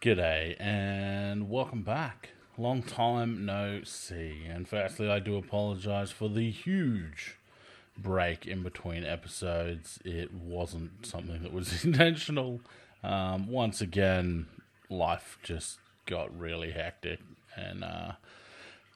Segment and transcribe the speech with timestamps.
[0.00, 2.30] G'day and welcome back.
[2.56, 4.46] Long time no see.
[4.48, 7.36] And firstly, I do apologize for the huge
[7.98, 9.98] break in between episodes.
[10.02, 12.62] It wasn't something that was intentional.
[13.04, 14.46] Um, once again,
[14.88, 17.20] life just got really hectic.
[17.54, 18.12] And uh,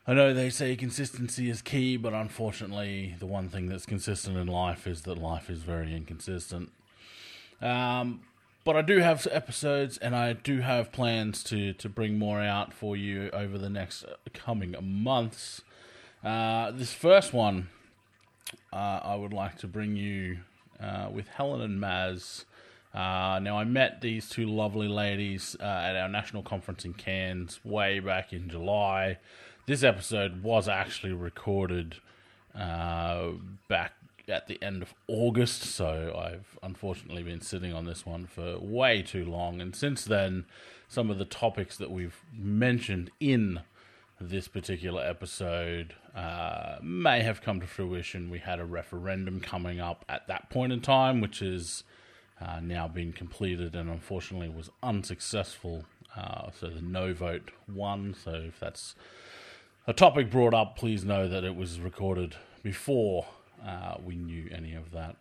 [0.06, 4.46] I know they say consistency is key, but unfortunately, the one thing that's consistent in
[4.46, 6.72] life is that life is very inconsistent.
[7.60, 8.22] Um,
[8.64, 12.72] but I do have episodes, and I do have plans to to bring more out
[12.72, 15.62] for you over the next coming months.
[16.24, 17.68] Uh, this first one,
[18.72, 20.38] uh, I would like to bring you
[20.80, 22.44] uh, with Helen and Maz.
[22.94, 27.58] Uh, now, I met these two lovely ladies uh, at our national conference in Cairns
[27.64, 29.18] way back in July.
[29.66, 31.96] This episode was actually recorded
[32.54, 33.30] uh,
[33.68, 33.94] back
[34.28, 39.02] at the end of August, so I've unfortunately been sitting on this one for way
[39.02, 39.60] too long.
[39.60, 40.46] And since then,
[40.88, 43.60] some of the topics that we've mentioned in
[44.20, 48.30] this particular episode uh, may have come to fruition.
[48.30, 51.84] We had a referendum coming up at that point in time, which is
[52.40, 55.84] uh, now been completed and unfortunately was unsuccessful.
[56.16, 58.14] Uh, so the no vote won.
[58.14, 58.94] So if that's
[59.86, 63.26] a topic brought up, please know that it was recorded before
[63.64, 65.16] uh, we knew any of that.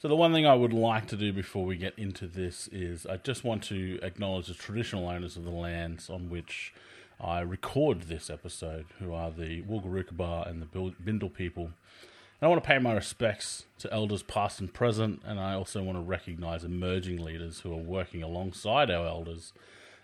[0.00, 3.06] So, the one thing I would like to do before we get into this is
[3.06, 6.74] I just want to acknowledge the traditional owners of the lands on which
[7.20, 11.64] I record this episode, who are the Wulgurukaba and the Bindal people.
[11.64, 15.82] And I want to pay my respects to elders past and present, and I also
[15.82, 19.52] want to recognize emerging leaders who are working alongside our elders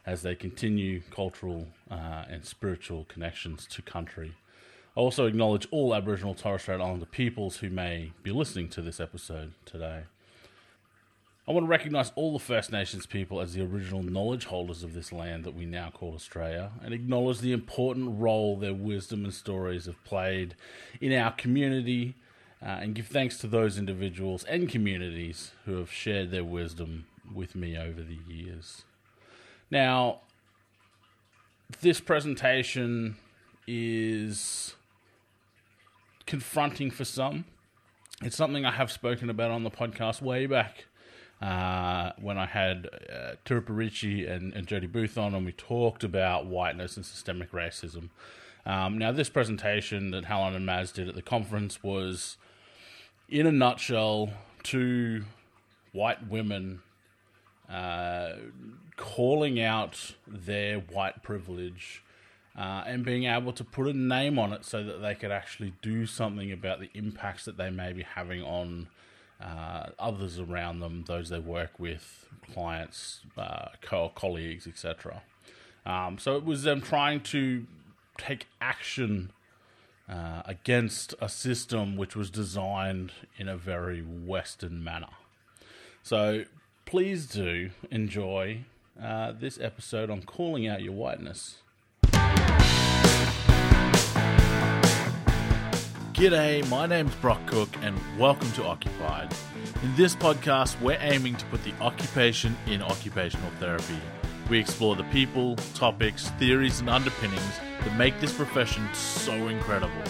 [0.07, 4.35] as they continue cultural uh, and spiritual connections to country
[5.01, 9.53] also acknowledge all Aboriginal Torres Strait Islander peoples who may be listening to this episode
[9.65, 10.03] today.
[11.49, 14.93] I want to recognise all the First Nations people as the original knowledge holders of
[14.93, 19.33] this land that we now call Australia and acknowledge the important role their wisdom and
[19.33, 20.55] stories have played
[21.01, 22.15] in our community
[22.63, 27.57] uh, and give thanks to those individuals and communities who have shared their wisdom with
[27.57, 28.83] me over the years.
[29.71, 30.21] Now,
[31.81, 33.17] this presentation
[33.67, 34.75] is
[36.31, 37.45] confronting for some.
[38.23, 40.85] It's something I have spoken about on the podcast way back
[41.43, 46.47] uh, when I had uh, Turuparichi and, and Jody Booth on, and we talked about
[46.47, 48.11] whiteness and systemic racism.
[48.65, 52.37] Um, now, this presentation that Helen and Maz did at the conference was,
[53.29, 54.31] in a nutshell,
[54.63, 55.25] two
[55.91, 56.81] white women
[57.69, 58.35] uh,
[58.97, 62.05] calling out their white privilege
[62.57, 65.73] uh, and being able to put a name on it so that they could actually
[65.83, 68.89] do something about the impacts that they may be having on
[69.41, 75.23] uh, others around them, those they work with, clients, uh, co- colleagues, etc.
[75.87, 77.67] Um, so it was them trying to
[78.19, 79.33] take action
[80.09, 85.09] uh, against a system which was designed in a very Western manner.
[86.03, 86.45] So
[86.85, 88.65] please do enjoy
[89.01, 91.59] uh, this episode on calling out your whiteness.
[96.21, 99.33] G'day, my name's Brock Cook, and welcome to Occupied.
[99.83, 103.99] In this podcast, we're aiming to put the occupation in occupational therapy.
[104.51, 110.03] We explore the people, topics, theories, and underpinnings that make this profession so incredible.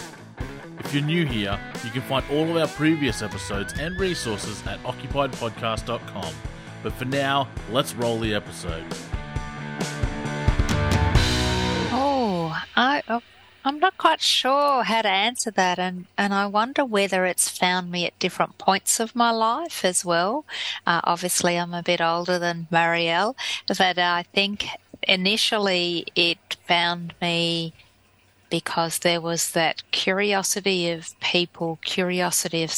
[0.81, 4.82] If you're new here, you can find all of our previous episodes and resources at
[4.82, 6.34] occupiedpodcast.com.
[6.82, 8.84] But for now, let's roll the episode.
[12.76, 13.03] I.
[13.08, 13.22] Oh
[13.62, 17.91] I'm not quite sure how to answer that, and, and I wonder whether it's found
[17.91, 20.47] me at different points of my life as well.
[20.86, 23.34] Uh, obviously, I'm a bit older than Marielle,
[23.69, 24.66] but I think
[25.03, 27.75] initially it found me
[28.48, 32.75] because there was that curiosity of people, curiosity of,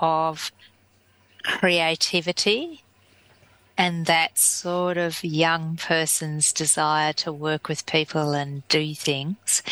[0.00, 0.50] of
[1.44, 2.82] creativity,
[3.78, 9.62] and that sort of young person's desire to work with people and do things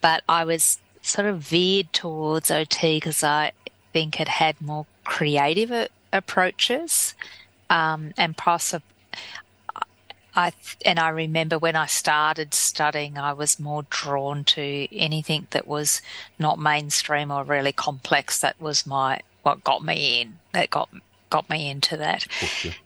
[0.00, 3.52] but I was sort of veered towards OT because I
[3.92, 7.14] think it had more creative approaches
[7.68, 8.86] um, and possibly.
[10.32, 10.52] I
[10.86, 16.00] and I remember when I started studying, I was more drawn to anything that was
[16.38, 18.38] not mainstream or really complex.
[18.38, 20.38] That was my what got me in.
[20.52, 20.88] That got
[21.30, 22.26] got me into that.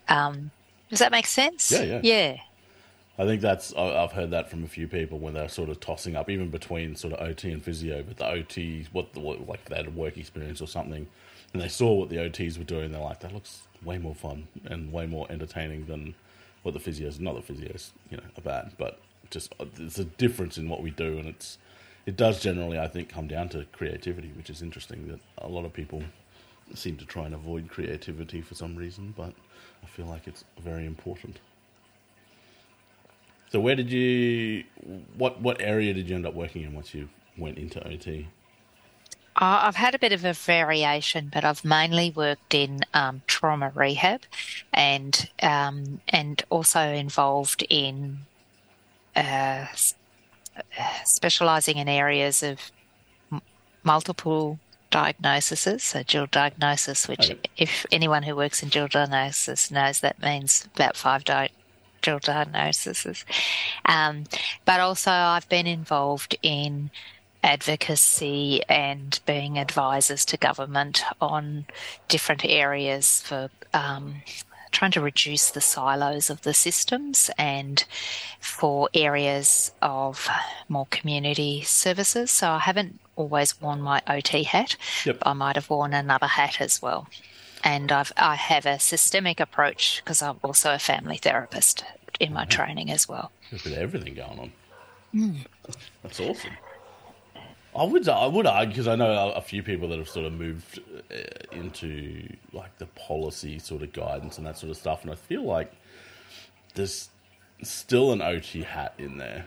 [0.08, 0.52] Um,
[0.90, 1.70] does that make sense?
[1.70, 2.36] Yeah, yeah, yeah.
[3.16, 6.16] I think that's I've heard that from a few people when they're sort of tossing
[6.16, 8.02] up, even between sort of OT and physio.
[8.02, 11.06] But the OT, what, the, what like they had a work experience or something,
[11.52, 12.90] and they saw what the OTs were doing.
[12.90, 16.14] They're like, that looks way more fun and way more entertaining than
[16.62, 18.98] what the physios, not the physios, you know, are bad, but
[19.30, 21.58] just uh, there's a difference in what we do, and it's
[22.06, 25.64] it does generally, I think, come down to creativity, which is interesting that a lot
[25.64, 26.02] of people
[26.74, 29.32] seem to try and avoid creativity for some reason, but
[29.84, 31.38] I feel like it's very important.
[33.50, 34.64] So, where did you,
[35.16, 38.26] what what area did you end up working in once you went into OT?
[39.36, 43.72] Uh, I've had a bit of a variation, but I've mainly worked in um, trauma
[43.74, 44.22] rehab,
[44.72, 48.18] and um, and also involved in
[49.14, 49.66] uh,
[51.04, 52.70] specialising in areas of
[53.32, 53.42] m-
[53.82, 54.58] multiple
[54.94, 57.40] diagnoses, so dual diagnosis, which Okay.
[57.56, 61.50] if anyone who works in dual diagnosis knows that means about five di-
[62.00, 63.24] dual diagnoses.
[63.86, 64.24] Um,
[64.64, 66.90] but also I've been involved in
[67.42, 71.66] advocacy and being advisors to government on
[72.08, 74.22] different areas for um,
[74.74, 77.84] trying to reduce the silos of the systems and
[78.40, 80.28] for areas of
[80.68, 82.30] more community services.
[82.30, 84.76] So I haven't always worn my OT hat.
[85.06, 85.18] Yep.
[85.22, 87.08] I might have worn another hat as well.
[87.62, 91.84] And I've I have a systemic approach because I'm also a family therapist
[92.20, 92.50] in my mm-hmm.
[92.50, 93.32] training as well.
[93.50, 94.52] There's bit everything going on.
[95.14, 95.46] Mm.
[96.02, 96.52] That's awesome.
[97.76, 100.32] I would I would argue because I know a, few people that have sort of
[100.32, 100.78] moved
[101.10, 101.16] uh,
[101.50, 105.42] into like the policy sort of guidance and that sort of stuff, and I feel
[105.42, 105.72] like
[106.74, 107.08] there's
[107.62, 109.46] still an OT hat in there.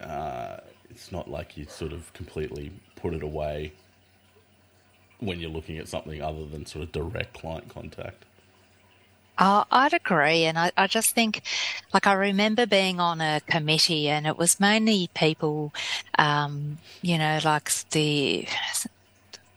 [0.00, 0.58] Uh,
[0.90, 3.72] it's not like you sort of completely put it away
[5.18, 8.25] when you're looking at something other than sort of direct client contact.
[9.38, 10.44] Uh, I'd agree.
[10.44, 11.42] And I, I just think,
[11.92, 15.74] like, I remember being on a committee and it was mainly people,
[16.18, 18.46] um, you know, like the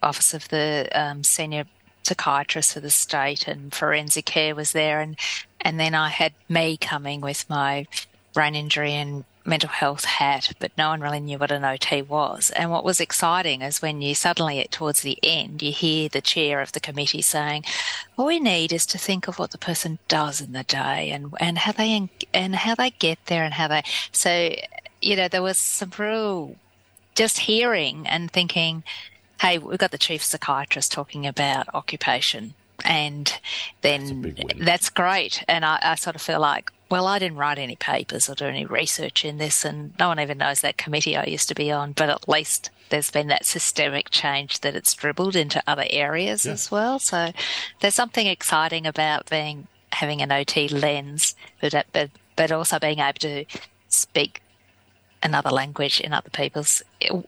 [0.04, 1.66] Office of the um, Senior
[2.04, 5.00] Psychiatrist for the state and Forensic Care was there.
[5.00, 5.18] And,
[5.62, 7.88] and then I had me coming with my
[8.34, 12.52] brain injury and mental health hat, but no one really knew what an OT was.
[12.52, 16.62] And what was exciting is when you suddenly, towards the end, you hear the chair
[16.62, 17.66] of the committee saying,
[18.16, 21.34] "All we need is to think of what the person does in the day and
[21.40, 24.56] and how they and how they get there and how they." So,
[25.02, 26.56] you know, there was some real
[27.16, 28.84] just hearing and thinking,
[29.42, 32.54] "Hey, we've got the chief psychiatrist talking about occupation."
[32.86, 33.38] And
[33.82, 34.36] then win.
[34.62, 35.44] that's great.
[35.48, 38.46] And I, I sort of feel like, well, I didn't write any papers or do
[38.46, 41.72] any research in this, and no one even knows that committee I used to be
[41.72, 46.46] on, but at least there's been that systemic change that it's dribbled into other areas
[46.46, 46.54] Yeah.
[46.54, 46.98] as well.
[47.00, 47.32] So
[47.82, 53.00] there's something exciting about being having an OT lens, but, uh, but, but also being
[53.00, 53.46] able to
[53.90, 54.42] speak
[55.22, 56.82] another language in other people's,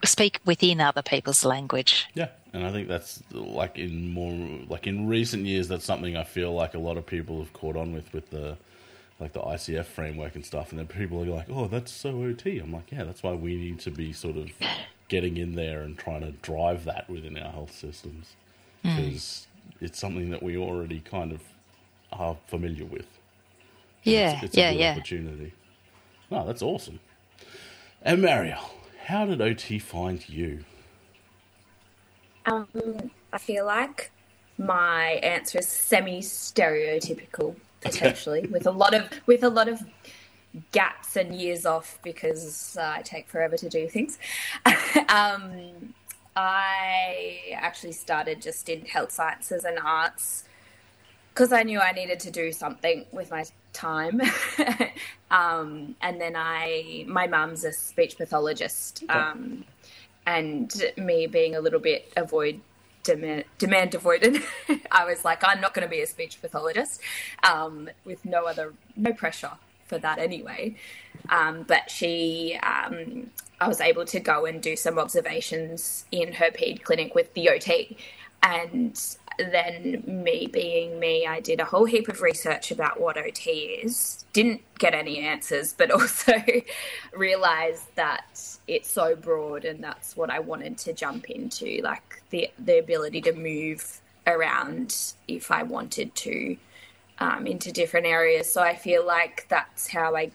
[0.04, 2.08] speak within other people's language.
[2.14, 4.32] Yeah, and I think that's like in more
[4.70, 5.68] like in recent years.
[5.68, 8.58] That's something I feel like a lot of people have caught on with with the
[9.22, 10.72] like the ICF framework and stuff.
[10.72, 13.58] And then people are like, "Oh, that's so OT." I'm like, "Yeah, that's why we
[13.58, 14.52] need to be sort of
[15.10, 18.36] getting in there and trying to drive that within our health systems
[18.96, 19.48] because
[19.82, 21.42] it's something that we already kind of
[22.14, 23.08] are familiar with."
[24.08, 24.92] And Yeah, it's, it's yeah, a good yeah.
[24.92, 25.54] opportunity.
[26.32, 27.02] No, that's awesome.
[28.04, 28.70] And Marielle,
[29.08, 30.66] how did OT find you?
[32.46, 34.12] Um, I feel like
[34.58, 39.82] my answer is semi-stereotypical, potentially, with a lot of with a lot of
[40.72, 44.18] gaps and years off because uh, I take forever to do things.
[45.10, 45.94] um,
[46.36, 50.46] I actually started just in health sciences and arts
[51.34, 54.22] because I knew I needed to do something with my time.
[55.32, 59.04] um, and then I, my mum's a speech pathologist.
[59.10, 59.64] Um,
[60.26, 62.62] and me being a little bit avoid
[63.04, 64.44] demand, demand avoidant,
[64.92, 67.02] I was like, I'm not going to be a speech pathologist
[67.44, 69.52] um, with no other, no pressure
[69.86, 70.76] for that anyway.
[71.30, 73.30] Um, but she, um,
[73.60, 77.50] I was able to go and do some observations in her ped clinic with the
[77.50, 77.98] OT.
[78.42, 79.00] And
[79.44, 84.26] then, me being me, I did a whole heap of research about what OT is.
[84.34, 86.34] Didn't get any answers, but also
[87.16, 92.52] realized that it's so broad, and that's what I wanted to jump into like the,
[92.60, 96.58] the ability to move around if I wanted to
[97.20, 98.52] um, into different areas.
[98.52, 100.32] So I feel like that's how I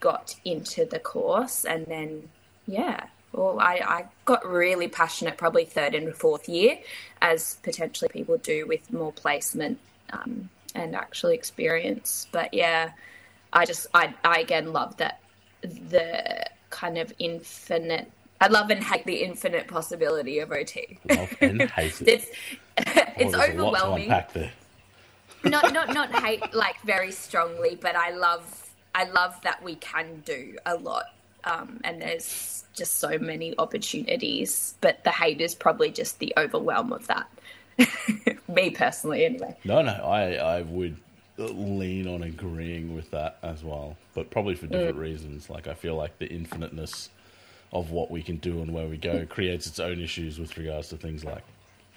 [0.00, 1.64] got into the course.
[1.64, 2.30] And then,
[2.66, 6.78] yeah, well, I, I got really passionate probably third and fourth year,
[7.22, 9.78] as potentially people do with more placement
[10.12, 12.26] um, and actual experience.
[12.32, 12.90] But yeah,
[13.52, 15.20] I just, I, I again love that
[15.62, 18.10] the kind of infinite.
[18.40, 20.98] I love and hate the infinite possibility of OT.
[21.08, 22.08] Love and hate it.
[22.08, 22.26] it's
[22.78, 24.50] it's there's a lot to overwhelming
[25.44, 30.22] not not not hate like very strongly, but I love I love that we can
[30.24, 31.06] do a lot,
[31.44, 34.74] um, and there's just so many opportunities.
[34.80, 37.28] But the hate is probably just the overwhelm of that.
[38.48, 39.56] Me personally, anyway.
[39.64, 40.96] No, no, I I would
[41.38, 45.02] lean on agreeing with that as well, but probably for different mm.
[45.02, 45.48] reasons.
[45.48, 47.08] Like I feel like the infiniteness
[47.72, 50.88] of what we can do and where we go creates its own issues with regards
[50.88, 51.44] to things like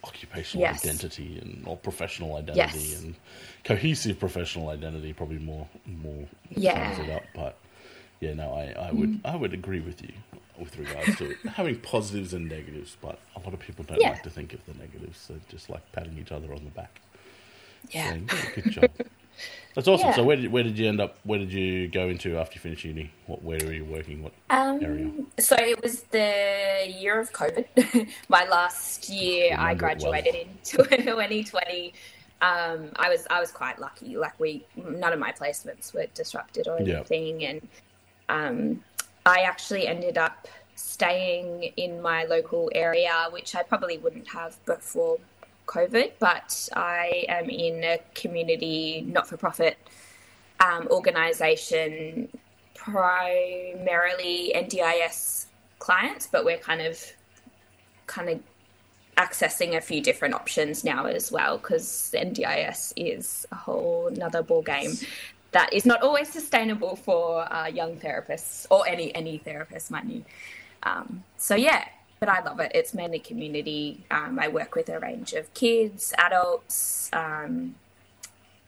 [0.04, 0.84] occupational yes.
[0.84, 3.02] identity and or professional identity yes.
[3.02, 3.16] and
[3.64, 6.94] cohesive professional identity probably more more yeah.
[6.94, 7.58] sums it up but
[8.24, 9.22] yeah no I, I would mm.
[9.26, 10.14] I would agree with you
[10.60, 14.10] with regards to having positives and negatives but a lot of people don't yeah.
[14.10, 17.02] like to think of the negatives so just like patting each other on the back
[17.92, 18.90] yeah saying, good job
[19.76, 20.10] That's awesome.
[20.10, 20.16] Yeah.
[20.16, 21.18] So where did where did you end up?
[21.24, 23.12] Where did you go into after you finished uni?
[23.26, 24.22] What where were you working?
[24.22, 25.12] What um, area?
[25.40, 28.08] So it was the year of COVID.
[28.30, 30.86] My last year, I, I graduated well.
[30.92, 31.94] in 2020.
[32.42, 34.16] Um, I was I was quite lucky.
[34.16, 37.50] Like we, none of my placements were disrupted or anything, yeah.
[37.50, 37.68] and
[38.30, 38.84] um,
[39.26, 45.20] I actually ended up staying in my local area, which I probably wouldn't have before
[45.68, 49.78] COVID, but I am in a community not for profit
[50.60, 52.30] um, organisation,
[52.74, 55.46] primarily NDIS
[55.80, 57.02] clients, but we're kind of
[58.08, 58.40] kind of
[59.18, 64.64] accessing a few different options now as well because NDIS is a whole another ball
[64.64, 64.94] game
[65.54, 70.26] that is not always sustainable for uh, young therapists or any any therapist, mind you.
[70.84, 71.86] Um, so yeah,
[72.20, 72.72] but I love it.
[72.76, 74.04] It's mainly community.
[74.12, 77.10] Um, I work with a range of kids, adults.
[77.14, 77.76] Um,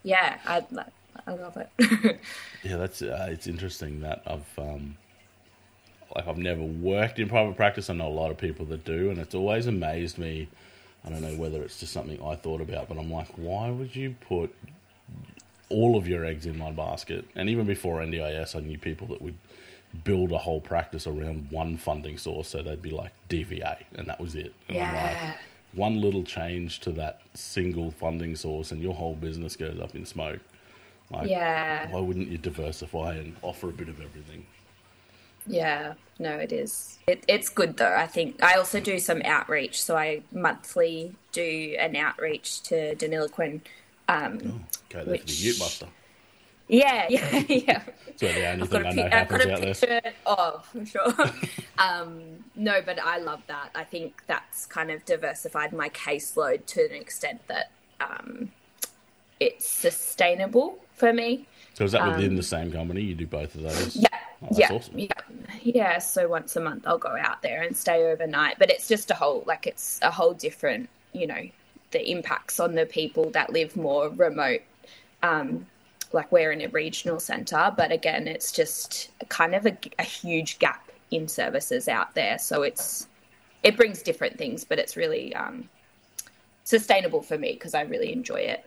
[0.03, 0.63] yeah, I,
[1.25, 2.19] I love it.
[2.63, 4.97] yeah, that's uh, it's interesting that I've um,
[6.15, 7.89] like I've never worked in private practice.
[7.89, 10.47] I know a lot of people that do, and it's always amazed me.
[11.03, 13.95] I don't know whether it's just something I thought about, but I'm like, why would
[13.95, 14.55] you put
[15.69, 17.25] all of your eggs in one basket?
[17.35, 19.37] And even before NDIS, I knew people that would
[20.03, 22.49] build a whole practice around one funding source.
[22.49, 24.53] So they'd be like DVA, and that was it.
[24.67, 25.17] And yeah.
[25.29, 25.39] Like,
[25.73, 30.05] one little change to that single funding source, and your whole business goes up in
[30.05, 30.39] smoke.
[31.11, 31.91] Like, yeah.
[31.91, 34.45] Why wouldn't you diversify and offer a bit of everything?
[35.47, 36.97] Yeah, no, it is.
[37.07, 37.93] It, it's good though.
[37.95, 43.61] I think I also do some outreach, so I monthly do an outreach to Deniliquin.
[44.07, 44.47] Um, oh,
[44.89, 45.87] okay, that's which, the Ute Muster.
[46.67, 47.83] Yeah, yeah, yeah.
[48.15, 50.13] So the only thing I know happens out there.
[50.25, 51.13] Of for sure.
[51.77, 52.21] um,
[52.55, 53.69] no, but I love that.
[53.75, 58.51] I think that's kind of diversified my caseload to an extent that um,
[59.39, 61.47] it's sustainable for me.
[61.73, 63.01] So is that within um, the same company?
[63.01, 63.95] You do both of those?
[63.95, 64.07] Yeah.
[64.41, 64.99] Oh, yeah, awesome.
[64.99, 65.07] yeah,
[65.61, 65.99] yeah.
[65.99, 68.57] So once a month, I'll go out there and stay overnight.
[68.59, 71.49] But it's just a whole, like, it's a whole different, you know,
[71.95, 74.61] the impacts on the people that live more remote
[75.23, 75.65] um,
[76.11, 80.59] like we're in a regional centre, but again, it's just kind of a, a huge
[80.59, 82.37] gap in services out there.
[82.37, 83.07] So it's
[83.63, 85.69] it brings different things, but it's really um,
[86.63, 88.65] sustainable for me because I really enjoy it.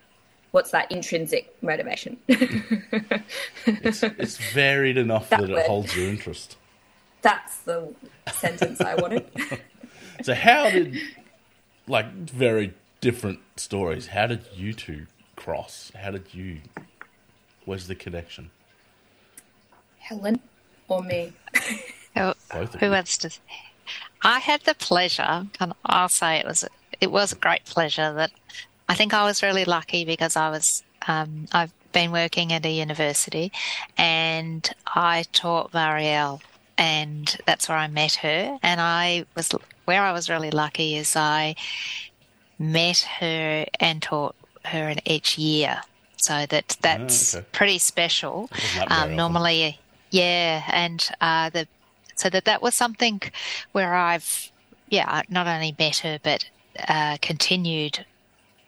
[0.51, 2.17] What's that intrinsic motivation?
[2.29, 6.57] it's, it's, varied enough that, that it holds your interest.
[7.21, 7.95] That's the
[8.33, 9.27] sentence I wanted.
[10.23, 10.97] so, how did,
[11.87, 15.93] like, very different stories, how did you two cross?
[15.95, 16.61] How did you
[17.69, 18.51] Where's the connection?
[19.99, 20.41] Helen
[20.89, 21.35] or me?
[22.17, 22.33] who,
[22.81, 23.31] who wants to?
[24.23, 26.65] I had the pleasure, and I'll say it was
[26.99, 28.31] it was a great pleasure that
[28.89, 32.71] I think I was really lucky because I was um, I've been working at a
[32.71, 33.53] university
[33.99, 36.41] and I taught Marielle
[36.79, 39.51] and that's where I met her and I was
[39.85, 41.55] where I was really lucky is I
[42.59, 44.35] met her and taught
[44.65, 45.83] her in each year
[46.19, 47.49] so that that's oh, okay.
[47.53, 48.51] pretty special.
[48.89, 49.79] Um, normally,
[50.11, 51.67] yeah, and uh, the
[52.17, 53.23] so that that was something
[53.73, 54.51] where I've
[54.91, 56.49] yeah not only met her but
[56.89, 58.05] uh, continued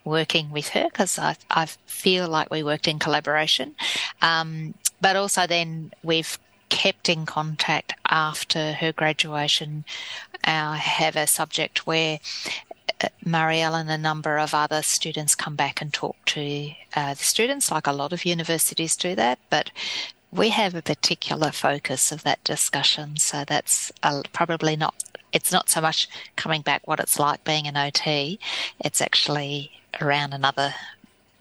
[0.05, 3.75] working with her because I, I feel like we worked in collaboration,
[4.23, 9.85] um, but also then we've kept in contact after her graduation.
[10.45, 12.21] I have a subject where
[13.25, 17.71] Marielle and a number of other students come back and talk to uh, the students,
[17.71, 19.38] like a lot of universities do that.
[19.49, 19.71] But
[20.33, 24.95] we have a particular focus of that discussion, so that's uh, probably not.
[25.33, 28.38] It's not so much coming back what it's like being an OT.
[28.80, 30.75] It's actually around another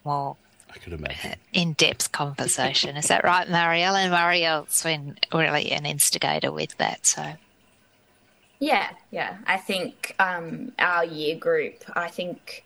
[0.04, 0.36] more
[0.72, 1.34] I could imagine.
[1.52, 2.96] In depth conversation.
[2.96, 3.96] Is that right, Marielle?
[3.96, 7.04] And Marielle's been really an instigator with that.
[7.06, 7.32] So
[8.60, 9.38] yeah, yeah.
[9.46, 12.64] I think um, our year group, I think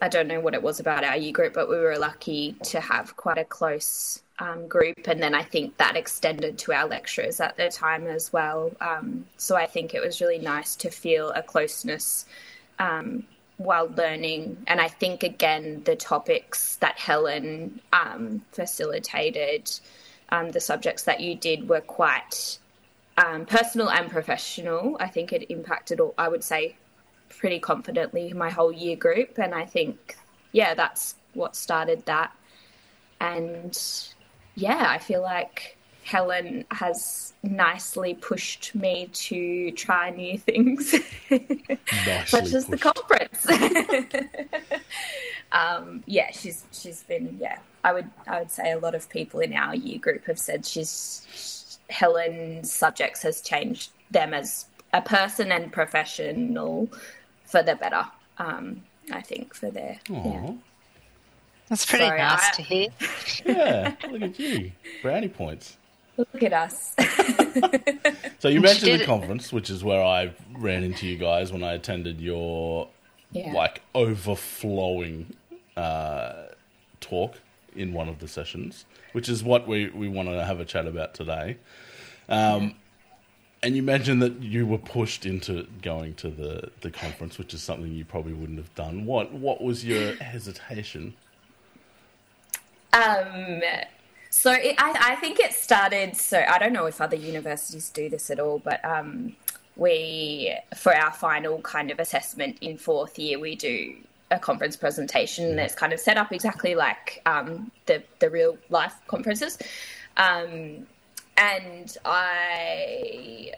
[0.00, 2.80] I don't know what it was about our year group, but we were lucky to
[2.80, 5.06] have quite a close um, group.
[5.06, 8.72] And then I think that extended to our lecturers at the time as well.
[8.80, 12.24] Um, so I think it was really nice to feel a closeness
[12.78, 13.24] um,
[13.58, 14.56] while learning.
[14.68, 19.70] And I think, again, the topics that Helen um, facilitated,
[20.30, 22.58] um, the subjects that you did were quite
[23.16, 24.96] um, personal and professional.
[25.00, 26.76] I think it impacted, all, I would say,
[27.28, 29.38] pretty confidently my whole year group.
[29.38, 30.16] And I think,
[30.52, 32.32] yeah, that's what started that.
[33.20, 33.78] And
[34.54, 40.90] yeah, I feel like Helen has nicely pushed me to try new things,
[42.26, 43.46] such as the conference.
[45.52, 47.58] um, yeah, she's she's been yeah.
[47.84, 50.66] I would I would say a lot of people in our year group have said
[50.66, 51.59] she's
[51.90, 56.88] Helen's subjects has changed them as a person and professional
[57.44, 58.06] for the better.
[58.38, 58.82] Um,
[59.12, 60.52] I think for their yeah.
[61.68, 62.52] That's pretty Sorry, nice I...
[62.56, 62.88] to hear.
[63.44, 65.76] yeah, look at you, brownie points.
[66.16, 66.94] Look at us.
[68.40, 71.74] so you mentioned the conference, which is where I ran into you guys when I
[71.74, 72.88] attended your
[73.30, 73.52] yeah.
[73.52, 75.34] like overflowing
[75.76, 76.46] uh,
[77.00, 77.36] talk
[77.74, 80.86] in one of the sessions, which is what we, we want to have a chat
[80.86, 81.56] about today.
[82.28, 82.74] Um.
[83.62, 87.62] And you mentioned that you were pushed into going to the, the conference, which is
[87.62, 89.04] something you probably wouldn't have done.
[89.04, 91.14] What what was your hesitation?
[92.92, 93.60] Um,
[94.30, 96.16] so it, I, I, think it started.
[96.16, 99.36] So I don't know if other universities do this at all, but um,
[99.76, 103.96] we for our final kind of assessment in fourth year, we do
[104.30, 108.94] a conference presentation that's kind of set up exactly like um, the the real life
[109.06, 109.58] conferences.
[110.16, 110.86] Um,
[111.36, 113.52] and I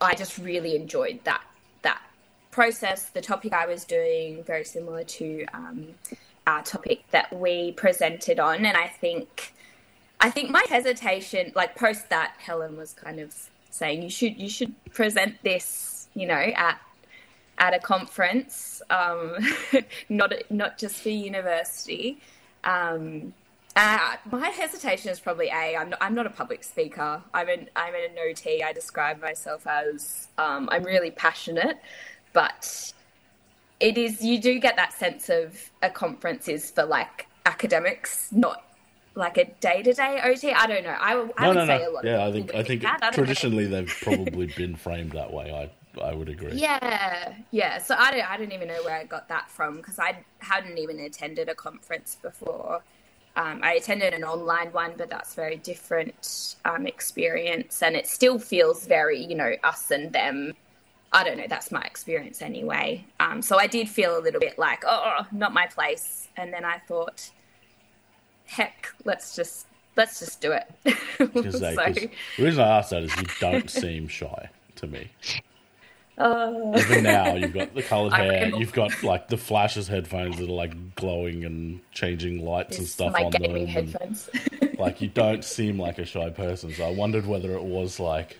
[0.00, 1.42] I just really enjoyed that
[1.82, 2.02] that
[2.50, 3.10] process.
[3.10, 5.88] The topic I was doing very similar to um,
[6.46, 9.52] our topic that we presented on, and I think
[10.20, 13.34] I think my hesitation, like post that, Helen was kind of
[13.70, 16.80] saying you should you should present this, you know, at
[17.58, 19.36] at a conference, um,
[20.08, 22.20] not not just for university.
[22.64, 23.32] Um,
[23.76, 25.76] uh, my hesitation is probably a.
[25.76, 27.22] I'm not, I'm not a public speaker.
[27.34, 28.62] I'm an I'm an OT.
[28.62, 31.78] I describe myself as um, I'm really passionate,
[32.32, 32.92] but
[33.80, 38.64] it is you do get that sense of a conference is for like academics, not
[39.14, 40.52] like a day to day OT.
[40.52, 40.96] I don't know.
[40.98, 41.90] I, I no, would no, say no.
[41.90, 42.04] a lot.
[42.04, 45.52] Yeah, I think I think I traditionally they've probably been framed that way.
[45.52, 45.70] I
[46.02, 46.52] I would agree.
[46.54, 47.78] Yeah, yeah.
[47.78, 50.78] So I don't I don't even know where I got that from because I hadn't
[50.78, 52.82] even attended a conference before.
[53.36, 58.38] Um, I attended an online one, but that's very different um, experience, and it still
[58.38, 60.54] feels very, you know, us and them.
[61.12, 61.46] I don't know.
[61.48, 63.04] That's my experience anyway.
[63.20, 66.28] Um, so I did feel a little bit like, oh, not my place.
[66.36, 67.30] And then I thought,
[68.46, 70.66] heck, let's just let's just do it.
[71.18, 75.10] so, the reason I asked that is you don't seem shy to me.
[76.18, 78.48] Uh, Even now, you've got the coloured hair.
[78.48, 83.14] You've got like the flashes headphones that are like glowing and changing lights and stuff
[83.14, 83.66] on them.
[83.66, 84.30] Headphones.
[84.60, 86.72] And, like you don't seem like a shy person.
[86.72, 88.38] So I wondered whether it was like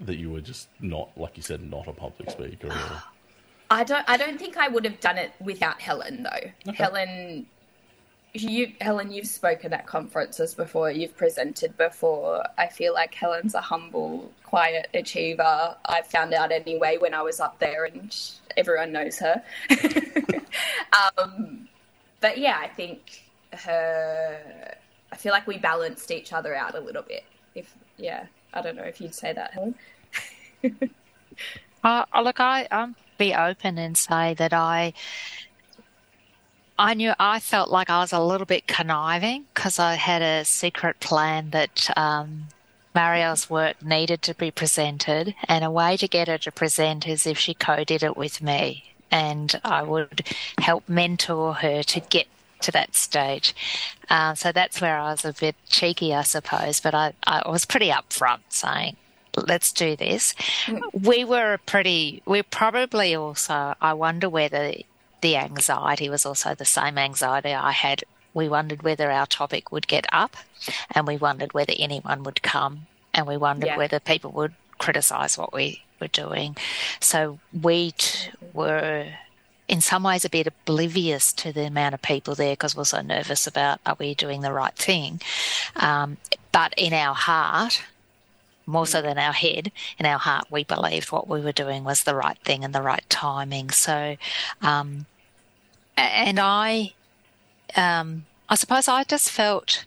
[0.00, 2.68] that you were just not, like you said, not a public speaker.
[2.68, 3.02] Or...
[3.70, 4.04] I don't.
[4.06, 6.70] I don't think I would have done it without Helen though.
[6.70, 6.82] Okay.
[6.82, 7.46] Helen
[8.34, 12.42] you Helen, you've spoken at conferences before, you've presented before.
[12.58, 15.76] I feel like Helen's a humble, quiet achiever.
[15.86, 18.14] I found out anyway when I was up there, and
[18.56, 19.42] everyone knows her.
[21.18, 21.68] um,
[22.20, 24.76] but yeah, I think her.
[25.12, 27.24] I feel like we balanced each other out a little bit.
[27.54, 29.74] If yeah, I don't know if you'd say that, Helen.
[31.84, 34.92] uh, look, I um be open and say that I
[36.78, 40.44] I knew I felt like I was a little bit conniving because I had a
[40.44, 42.46] secret plan that um,
[43.48, 47.38] work needed to be presented, and a way to get her to present is if
[47.38, 50.26] she co did it with me, and I would
[50.58, 52.26] help mentor her to get
[52.62, 53.54] to that stage.
[54.08, 57.64] Um, so that's where I was a bit cheeky, I suppose, but I, I was
[57.64, 58.96] pretty upfront saying,
[59.36, 60.34] let's do this.
[60.66, 60.80] Mm.
[60.92, 64.74] We were a pretty, we're probably also, I wonder whether
[65.24, 68.04] the anxiety was also the same anxiety I had.
[68.34, 70.36] We wondered whether our topic would get up,
[70.90, 73.78] and we wondered whether anyone would come, and we wondered yeah.
[73.78, 76.58] whether people would criticise what we were doing.
[77.00, 79.06] So we t- were
[79.66, 83.00] in some ways a bit oblivious to the amount of people there because we're so
[83.00, 85.22] nervous about are we doing the right thing.
[85.76, 86.18] Um,
[86.52, 87.82] but in our heart,
[88.66, 92.02] more so than our head, in our heart, we believed what we were doing was
[92.02, 93.70] the right thing and the right timing.
[93.70, 94.18] So
[94.60, 95.06] um,
[95.96, 96.92] and I,
[97.76, 99.84] um, I suppose I just felt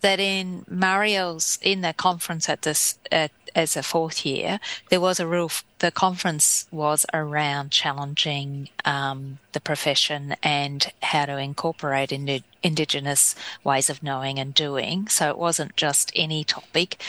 [0.00, 5.18] that in Marielle's in the conference at this at, as a fourth year, there was
[5.18, 5.50] a real.
[5.78, 13.88] The conference was around challenging um, the profession and how to incorporate indi- Indigenous ways
[13.88, 15.08] of knowing and doing.
[15.08, 17.00] So it wasn't just any topic.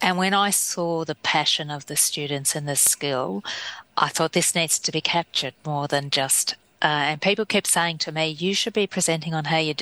[0.00, 3.44] And when I saw the passion of the students and the skill,
[3.96, 6.56] I thought this needs to be captured more than just.
[6.82, 9.74] Uh, and people kept saying to me, "You should be presenting on how you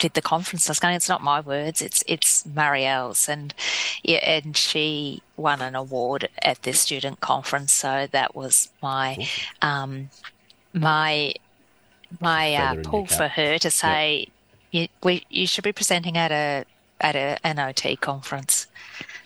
[0.00, 0.68] did the conference.
[0.68, 3.54] I was going, it's not my words, it's it's Marielle's, and
[4.02, 7.72] yeah, and she won an award at this student conference.
[7.72, 9.28] So that was my
[9.62, 10.10] um,
[10.72, 11.34] my
[12.18, 14.26] my uh, pull for her to say,
[14.72, 14.90] yep.
[14.90, 16.64] you, we you should be presenting at a
[17.00, 18.66] at a, an OT conference.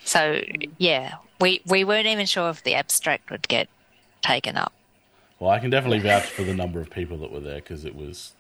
[0.05, 0.43] So
[0.77, 3.69] yeah, we we weren't even sure if the abstract would get
[4.23, 4.73] taken up.
[5.45, 7.95] Well, I can definitely vouch for the number of people that were there because it
[7.95, 8.33] was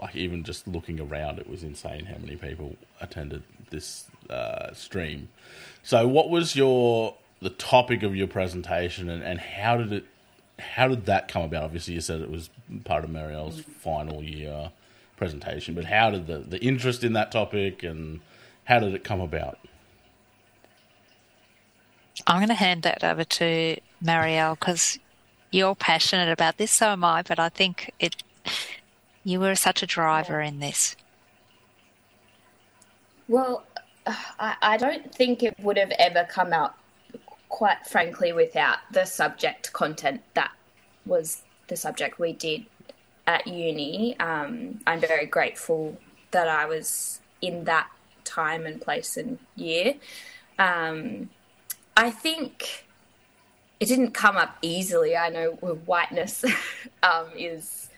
[0.00, 5.28] like even just looking around, it was insane how many people attended this uh, stream.
[5.82, 10.06] So, what was your the topic of your presentation, and, and how did it
[10.58, 11.64] how did that come about?
[11.64, 12.48] Obviously, you said it was
[12.84, 14.72] part of Marielle's final year
[15.18, 18.20] presentation, but how did the the interest in that topic and
[18.64, 19.58] how did it come about?
[22.26, 24.98] I'm going to hand that over to Marielle because
[25.52, 27.22] you're passionate about this, so am I.
[27.22, 28.22] But I think it
[29.24, 30.96] you were such a driver in this.
[33.28, 33.64] Well,
[34.06, 36.74] I, I don't think it would have ever come out,
[37.48, 40.50] quite frankly, without the subject content that
[41.06, 42.66] was the subject we did
[43.26, 44.18] at uni.
[44.18, 45.96] Um, I'm very grateful
[46.32, 47.88] that I was in that
[48.24, 49.94] time and place and year.
[50.58, 51.30] Um,
[51.96, 52.86] I think
[53.82, 55.16] it didn't come up easily.
[55.16, 55.50] I know
[55.86, 56.44] whiteness
[57.02, 57.88] um, is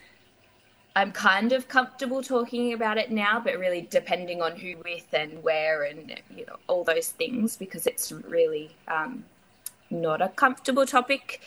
[0.95, 5.43] I'm kind of comfortable talking about it now, but really depending on who with and
[5.43, 9.25] where and you know all those things because it's really um,
[9.91, 11.41] not a comfortable topic,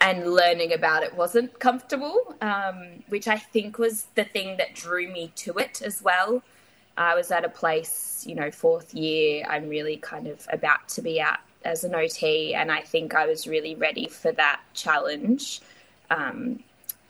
[0.00, 5.06] and learning about it wasn't comfortable, um, which I think was the thing that drew
[5.06, 6.42] me to it as well.
[6.96, 9.44] I was at a place, you know, fourth year.
[9.50, 13.26] I'm really kind of about to be out as an OT, and I think I
[13.26, 15.60] was really ready for that challenge.
[16.10, 16.60] Um,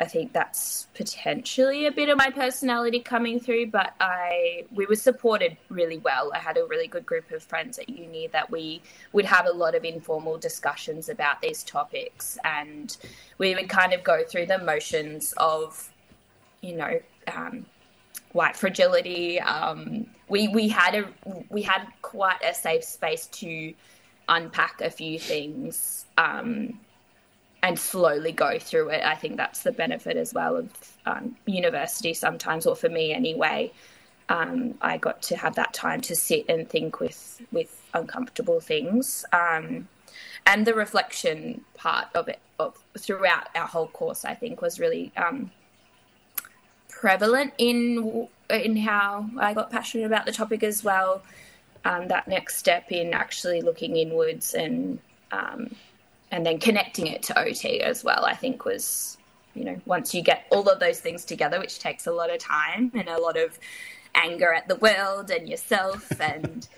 [0.03, 4.97] I think that's potentially a bit of my personality coming through, but I we were
[4.97, 6.33] supported really well.
[6.35, 9.53] I had a really good group of friends at uni that we would have a
[9.53, 12.97] lot of informal discussions about these topics, and
[13.39, 15.89] we would kind of go through the motions of,
[16.63, 17.01] you know,
[17.33, 17.65] um,
[18.33, 19.41] white fragility.
[19.41, 23.73] Um, we we had a we had quite a safe space to
[24.29, 26.07] unpack a few things.
[26.17, 26.79] Um,
[27.63, 29.03] and slowly go through it.
[29.05, 30.71] I think that's the benefit as well of
[31.07, 33.73] um, university sometimes, or for me anyway.
[34.29, 39.25] Um, I got to have that time to sit and think with with uncomfortable things,
[39.33, 39.89] um,
[40.47, 44.25] and the reflection part of it of, throughout our whole course.
[44.25, 45.51] I think was really um,
[46.89, 51.23] prevalent in in how I got passionate about the topic as well.
[51.85, 55.01] Um, that next step in actually looking inwards and
[55.33, 55.75] um,
[56.31, 59.19] and then connecting it to OT as well, I think was,
[59.55, 62.39] you know, once you get all of those things together, which takes a lot of
[62.39, 63.59] time and a lot of
[64.15, 66.69] anger at the world and yourself and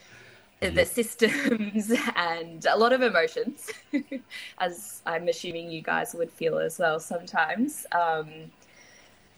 [0.60, 3.70] the systems and a lot of emotions,
[4.58, 7.86] as I'm assuming you guys would feel as well sometimes.
[7.92, 8.28] Um,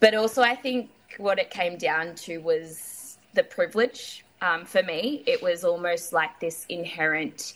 [0.01, 4.25] but also, I think what it came down to was the privilege.
[4.47, 7.55] Um, for me, it was almost like this inherent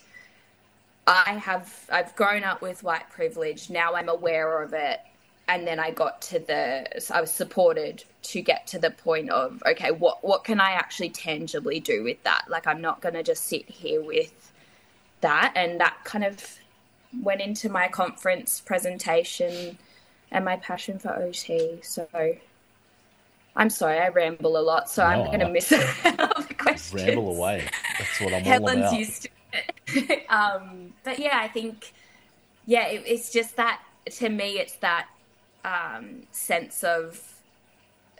[1.07, 3.71] I have I've grown up with white privilege.
[3.71, 5.01] Now I'm aware of it.
[5.49, 9.63] And then I got to the I was supported to get to the point of
[9.67, 12.45] okay, what what can I actually tangibly do with that?
[12.49, 14.53] Like I'm not going to just sit here with
[15.21, 16.59] that and that kind of
[17.21, 19.79] went into my conference presentation
[20.31, 21.81] and my passion for OT.
[21.83, 22.07] So
[23.57, 25.73] I'm sorry, I ramble a lot, so no, I'm going to miss
[26.05, 27.05] out questions.
[27.05, 27.69] Ramble away.
[27.99, 28.99] That's what I'm Helen's all about.
[28.99, 29.31] used to
[30.29, 31.93] um, but yeah, I think
[32.67, 35.09] yeah, it, it's just that to me, it's that
[35.65, 37.21] um, sense of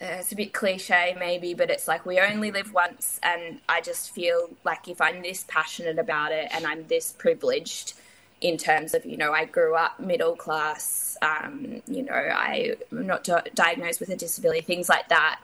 [0.01, 3.81] uh, it's a bit cliche maybe, but it's like we only live once, and I
[3.81, 7.95] just feel like if I'm this passionate about it and I'm this privileged
[8.41, 13.29] in terms of you know I grew up middle class, um, you know I'm not
[13.55, 15.41] diagnosed with a disability, things like that.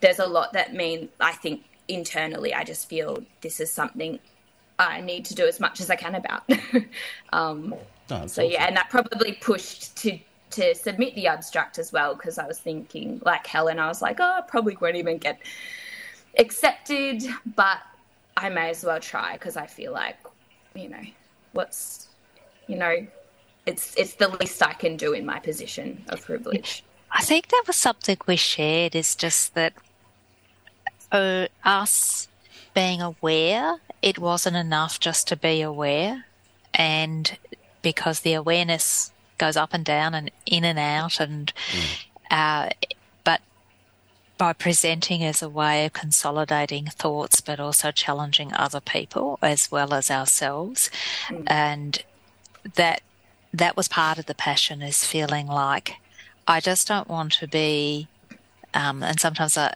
[0.00, 4.18] There's a lot that mean I think internally I just feel this is something
[4.78, 6.48] I need to do as much as I can about.
[7.32, 8.44] um, oh, so awesome.
[8.50, 10.18] yeah, and that probably pushed to
[10.50, 14.18] to submit the abstract as well because I was thinking, like Helen, I was like,
[14.20, 15.40] oh, I probably won't even get
[16.38, 17.22] accepted,
[17.54, 17.78] but
[18.36, 20.16] I may as well try because I feel like,
[20.74, 21.02] you know,
[21.52, 22.08] what's,
[22.66, 23.06] you know,
[23.66, 26.82] it's it's the least I can do in my position of privilege.
[27.10, 28.94] I think that was something we shared.
[28.94, 29.74] Is just that
[31.12, 32.28] uh, us
[32.74, 36.26] being aware, it wasn't enough just to be aware,
[36.74, 37.36] and
[37.82, 42.04] because the awareness goes up and down and in and out, and mm.
[42.30, 42.70] uh,
[43.24, 43.40] but
[44.36, 49.94] by presenting as a way of consolidating thoughts, but also challenging other people as well
[49.94, 50.90] as ourselves,
[51.28, 51.42] mm.
[51.46, 52.04] and
[52.74, 53.02] that
[53.52, 55.94] that was part of the passion is feeling like
[56.46, 58.08] I just don't want to be,
[58.74, 59.74] um, and sometimes I,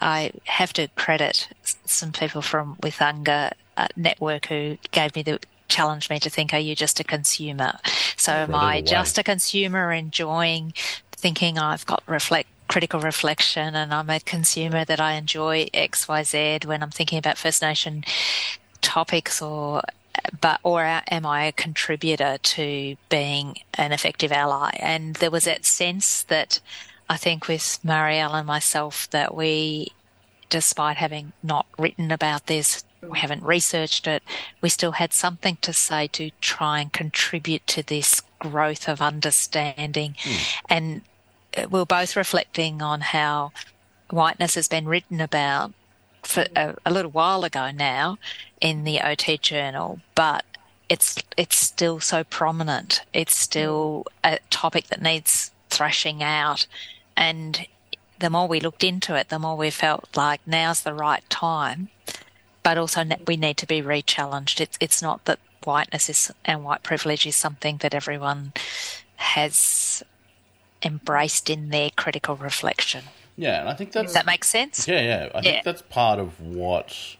[0.00, 1.48] I have to credit
[1.84, 6.58] some people from Withanga uh, Network who gave me the challenged me to think, are
[6.58, 7.78] you just a consumer?
[8.16, 10.72] So am I just a consumer enjoying
[11.12, 16.82] thinking I've got reflect critical reflection and I'm a consumer that I enjoy XYZ when
[16.82, 18.04] I'm thinking about First Nation
[18.80, 19.82] topics or
[20.40, 24.76] but or am I a contributor to being an effective ally?
[24.80, 26.60] And there was that sense that
[27.08, 29.88] I think with Marielle and myself that we,
[30.48, 34.22] despite having not written about this, we haven't researched it,
[34.60, 40.16] we still had something to say to try and contribute to this growth of understanding.
[40.22, 40.54] Mm.
[40.68, 41.02] And
[41.56, 43.52] we we're both reflecting on how
[44.10, 45.72] whiteness has been written about
[46.22, 48.18] for a, a little while ago now
[48.60, 50.44] in the OT journal, but
[50.88, 53.02] it's it's still so prominent.
[53.12, 56.66] It's still a topic that needs thrashing out,
[57.18, 57.66] and
[58.20, 61.88] the more we looked into it, the more we felt like now's the right time.
[62.62, 64.60] But also, we need to be re-challenged.
[64.60, 68.52] It's it's not that whiteness is and white privilege is something that everyone
[69.16, 70.02] has
[70.82, 73.04] embraced in their critical reflection.
[73.36, 74.86] Yeah, and I think that's that makes sense.
[74.86, 75.28] Yeah, yeah.
[75.34, 75.42] I yeah.
[75.42, 77.16] think that's part of what,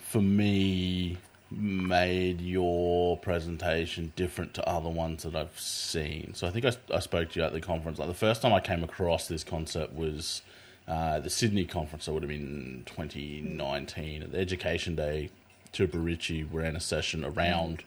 [0.00, 1.18] for me,
[1.50, 6.34] made your presentation different to other ones that I've seen.
[6.34, 7.98] So I think I, I spoke to you at the conference.
[7.98, 10.42] Like the first time I came across this concept was
[10.88, 12.06] uh, the Sydney conference.
[12.06, 15.30] That would have been 2019 at the Education Day.
[15.72, 17.84] Tupa Ritchie ran a session around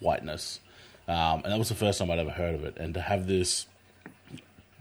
[0.00, 0.60] whiteness,
[1.06, 2.76] um, and that was the first time I'd ever heard of it.
[2.78, 3.66] And to have this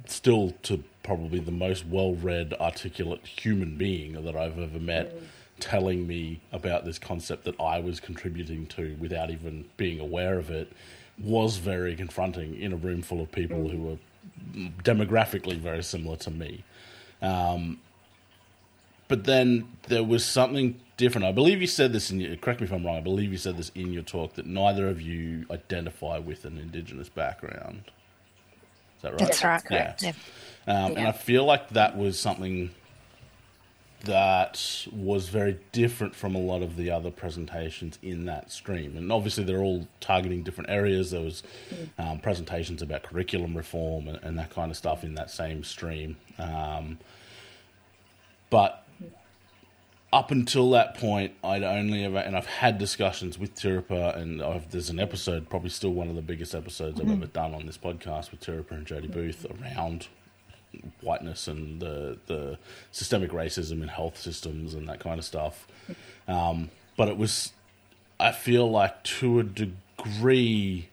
[0.07, 5.23] still to probably the most well-read, articulate human being that I've ever met, mm.
[5.59, 10.49] Telling me about this concept that I was contributing to without even being aware of
[10.49, 10.71] it,
[11.17, 13.71] was very confronting in a room full of people mm.
[13.71, 13.97] who were
[14.83, 16.63] demographically very similar to me.
[17.21, 17.79] Um,
[19.07, 21.25] but then there was something different.
[21.25, 22.97] I believe you said this in your, correct me if I'm wrong.
[22.97, 26.57] I believe you said this in your talk that neither of you identify with an
[26.57, 27.83] indigenous background
[28.97, 29.19] Is that right?
[29.19, 29.63] That's right.
[29.69, 29.95] Yeah.
[30.01, 30.09] yeah.
[30.67, 30.97] Um, yeah.
[30.97, 32.71] And I feel like that was something
[34.05, 38.97] that was very different from a lot of the other presentations in that stream.
[38.97, 41.11] And obviously, they're all targeting different areas.
[41.11, 41.43] There was
[41.97, 46.17] um, presentations about curriculum reform and, and, that kind of stuff in that same stream.
[46.39, 46.99] Um,
[48.49, 48.85] but
[50.13, 54.71] up until that point, I'd only ever, and I've had discussions with Tirapa, and I've,
[54.71, 57.11] there's an episode, probably still one of the biggest episodes mm-hmm.
[57.11, 60.07] I've ever done on this podcast with Tirapa and Jody Booth around
[61.01, 62.57] whiteness and the the
[62.91, 65.67] systemic racism in health systems and that kind of stuff.
[66.27, 67.53] Um, but it was,
[68.19, 70.89] I feel like to a degree,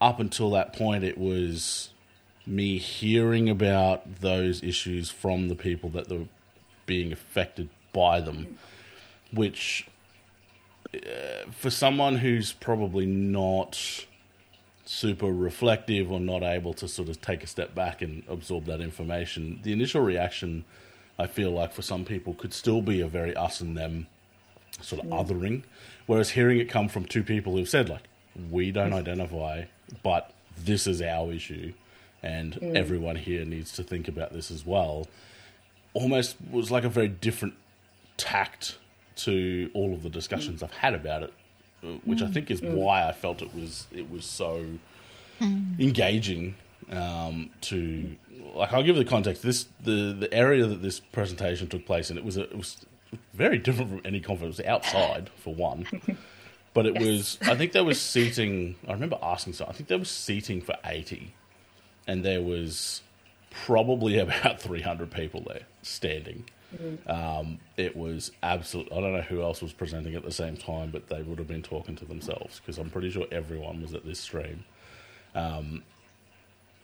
[0.00, 1.90] up until that point, it was
[2.46, 6.26] me hearing about those issues from the people that were
[6.86, 8.58] being affected by them,
[9.32, 9.86] which
[10.94, 14.06] uh, for someone who's probably not
[14.86, 18.80] super reflective or not able to sort of take a step back and absorb that
[18.80, 20.64] information, the initial reaction
[21.18, 24.06] I feel like for some people could still be a very us and them
[24.80, 25.62] sort of othering.
[26.06, 28.02] Whereas hearing it come from two people who've said, like,
[28.50, 29.64] we don't identify,
[30.02, 31.72] but this is our issue,
[32.22, 32.76] and mm.
[32.76, 35.06] everyone here needs to think about this as well,
[35.94, 37.54] almost was like a very different
[38.18, 38.78] tact
[39.16, 41.32] to all of the discussions I've had about it,
[42.04, 42.34] which I mm.
[42.34, 42.74] think is mm.
[42.74, 44.64] why I felt it was it was so
[45.40, 45.80] mm.
[45.80, 46.56] engaging.
[46.88, 48.14] Um, to
[48.54, 49.42] like, I'll give you the context.
[49.42, 52.18] This the the area that this presentation took place in.
[52.18, 52.86] It was a, it was
[53.34, 54.58] very different from any conference.
[54.58, 55.86] It was outside for one,
[56.74, 57.02] but it yes.
[57.02, 57.38] was.
[57.42, 58.76] I think there was seating.
[58.86, 59.66] I remember asking so.
[59.66, 61.34] I think there was seating for eighty,
[62.06, 63.02] and there was
[63.50, 66.44] probably about three hundred people there standing.
[66.74, 67.10] Mm-hmm.
[67.10, 68.88] Um, it was absolute.
[68.90, 71.48] I don't know who else was presenting at the same time, but they would have
[71.48, 74.64] been talking to themselves because I'm pretty sure everyone was at this stream.
[75.34, 75.82] Um,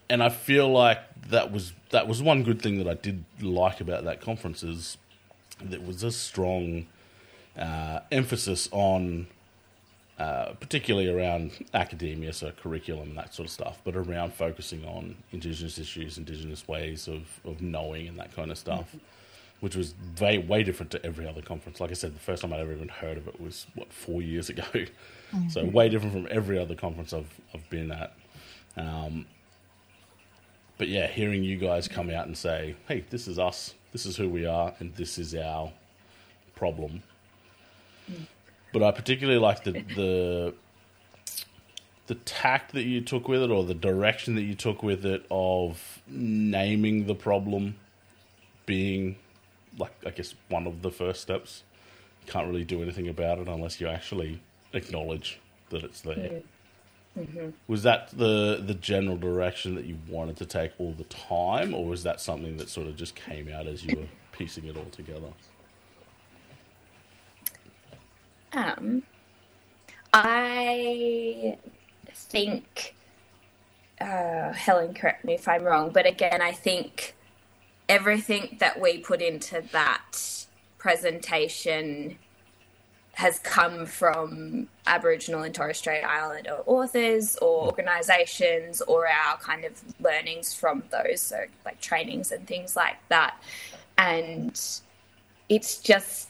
[0.08, 3.80] and I feel like that was that was one good thing that I did like
[3.80, 4.98] about that conference is
[5.60, 6.86] there was a strong
[7.56, 9.26] uh, emphasis on,
[10.18, 15.16] uh, particularly around academia, so curriculum and that sort of stuff, but around focusing on
[15.32, 18.98] Indigenous issues, Indigenous ways of, of knowing and that kind of stuff, mm-hmm.
[19.62, 21.80] Which was very, way different to every other conference.
[21.80, 24.22] Like I said, the first time I'd ever even heard of it was, what, four
[24.22, 24.64] years ago.
[25.32, 25.48] Mm-hmm.
[25.48, 28.12] So, way different from every other conference I've, I've been at.
[28.76, 29.24] Um,
[30.76, 34.14] but yeah, hearing you guys come out and say, hey, this is us, this is
[34.14, 35.72] who we are, and this is our
[36.54, 37.02] problem
[38.72, 40.54] but I particularly like the the
[42.08, 45.24] the tact that you took with it, or the direction that you took with it,
[45.30, 47.76] of naming the problem
[48.66, 49.16] being
[49.78, 51.62] like I guess one of the first steps.
[52.24, 54.40] You can't really do anything about it unless you actually
[54.72, 56.42] acknowledge that it's there.
[57.18, 57.50] Mm-hmm.
[57.66, 61.84] Was that the the general direction that you wanted to take all the time, or
[61.84, 64.86] was that something that sort of just came out as you were piecing it all
[64.86, 65.28] together?
[68.54, 69.02] Um,
[70.12, 71.56] I
[72.14, 72.94] think,
[74.00, 77.14] uh, Helen, correct me if I'm wrong, but again, I think
[77.88, 80.46] everything that we put into that
[80.78, 82.18] presentation
[83.14, 89.80] has come from Aboriginal and Torres Strait Islander authors or organisations or our kind of
[90.00, 93.36] learnings from those, so like trainings and things like that.
[93.98, 94.58] And
[95.48, 96.28] it's just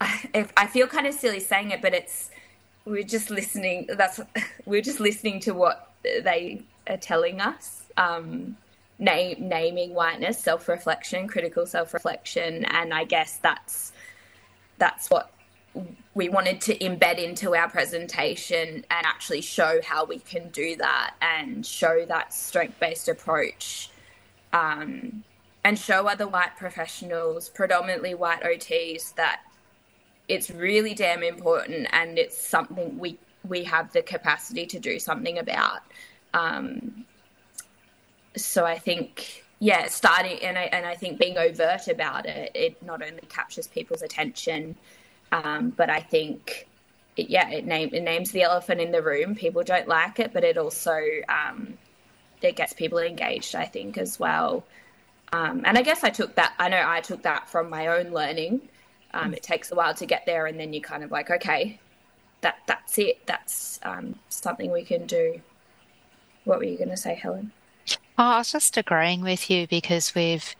[0.00, 2.30] I, I feel kind of silly saying it, but it's
[2.84, 3.88] we're just listening.
[3.96, 4.20] That's
[4.64, 7.82] we're just listening to what they are telling us.
[7.96, 8.56] Um,
[8.98, 13.92] name, naming whiteness, self reflection, critical self reflection, and I guess that's
[14.78, 15.32] that's what
[16.14, 21.14] we wanted to embed into our presentation and actually show how we can do that
[21.20, 23.90] and show that strength based approach
[24.54, 25.22] um,
[25.64, 29.42] and show other white professionals, predominantly white OTs, that
[30.28, 35.38] it's really damn important and it's something we we have the capacity to do something
[35.38, 35.82] about.
[36.34, 37.04] Um,
[38.36, 42.82] so i think yeah starting and I, and I think being overt about it it
[42.82, 44.76] not only captures people's attention
[45.32, 46.68] um, but i think
[47.16, 50.32] it, yeah it, name, it names the elephant in the room people don't like it
[50.32, 51.78] but it also um,
[52.42, 54.64] it gets people engaged i think as well
[55.32, 58.12] um, and i guess i took that i know i took that from my own
[58.12, 58.60] learning
[59.16, 61.78] um, it takes a while to get there, and then you're kind of like, okay,
[62.42, 63.24] that that's it.
[63.26, 65.40] That's um, something we can do.
[66.44, 67.52] What were you going to say, Helen?
[68.18, 70.54] Oh, I was just agreeing with you because we've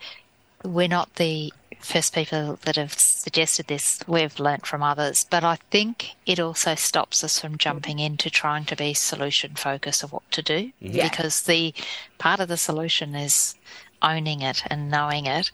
[0.62, 4.00] we're not the first people that have suggested this.
[4.06, 8.64] We've learnt from others, but I think it also stops us from jumping into trying
[8.66, 10.96] to be solution focused of what to do mm-hmm.
[10.96, 11.08] yeah.
[11.08, 11.72] because the
[12.18, 13.54] part of the solution is
[14.02, 15.50] owning it and knowing it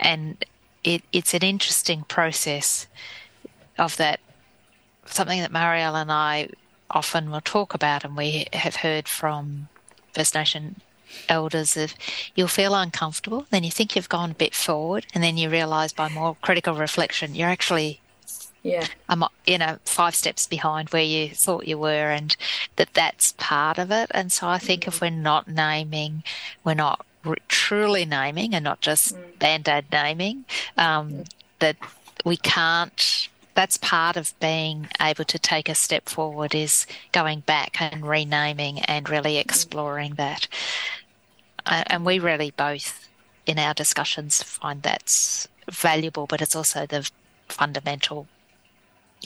[0.00, 0.44] and
[0.82, 2.86] it, it's an interesting process
[3.78, 4.20] of that.
[5.06, 6.48] Something that Marielle and I
[6.90, 9.68] often will talk about, and we have heard from
[10.14, 10.80] First Nation
[11.28, 11.94] elders of
[12.34, 15.92] you'll feel uncomfortable, then you think you've gone a bit forward, and then you realise
[15.92, 18.00] by more critical reflection you're actually
[18.62, 22.36] yeah I'm you know five steps behind where you thought you were, and
[22.76, 24.10] that that's part of it.
[24.12, 24.88] And so I think mm-hmm.
[24.88, 26.24] if we're not naming,
[26.64, 27.04] we're not
[27.48, 29.38] truly naming and not just mm.
[29.38, 30.44] band aid naming,
[30.76, 31.28] um, mm.
[31.58, 31.76] that
[32.24, 33.28] we can't.
[33.54, 38.80] That's part of being able to take a step forward is going back and renaming
[38.80, 39.40] and really mm.
[39.40, 40.48] exploring that.
[41.66, 43.08] Uh, and we really both,
[43.46, 47.08] in our discussions, find that's valuable, but it's also the
[47.48, 48.26] fundamental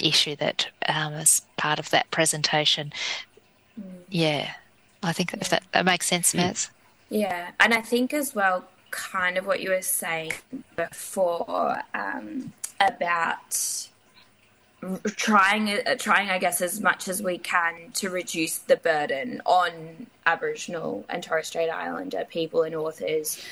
[0.01, 2.93] issue that um, is part of that presentation.
[4.09, 4.53] Yeah,
[5.03, 6.71] I think if that, that makes sense, Maz.
[7.11, 10.33] Yeah, and I think as well, kind of what you were saying
[10.77, 13.89] before um, about
[15.17, 20.07] trying, uh, trying, I guess, as much as we can to reduce the burden on
[20.27, 23.45] Aboriginal and Torres Strait Islander people and authors.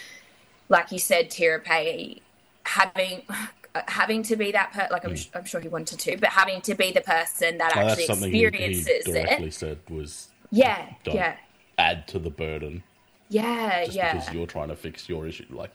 [0.69, 2.21] Like you said, Tirape,
[2.65, 3.23] having
[3.89, 5.29] having to be that person, like I'm, mm.
[5.35, 9.13] I'm, sure he wanted to, but having to be the person that actually experiences he,
[9.13, 9.55] he directly it.
[9.55, 11.37] said was yeah, yeah,
[11.79, 12.83] add to the burden.
[13.29, 14.15] Yeah, just yeah.
[14.15, 15.73] Because you're trying to fix your issue, like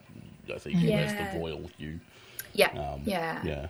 [0.54, 0.98] I think yeah.
[0.98, 2.00] as the royal you.
[2.54, 2.70] Yeah.
[2.70, 3.42] Um, yeah.
[3.44, 3.68] Yeah.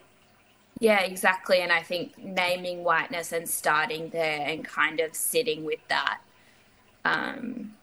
[0.79, 1.59] Yeah, exactly.
[1.61, 6.19] And I think naming whiteness and starting there and kind of sitting with that,
[7.05, 7.73] um,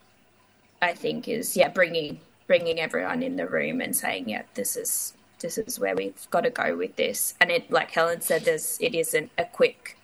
[0.83, 5.15] I think is yeah bringing bringing everyone in the room and saying yeah this is
[5.41, 7.35] this is where we've got to go with this.
[7.41, 9.97] And it like Helen said, there's it isn't a quick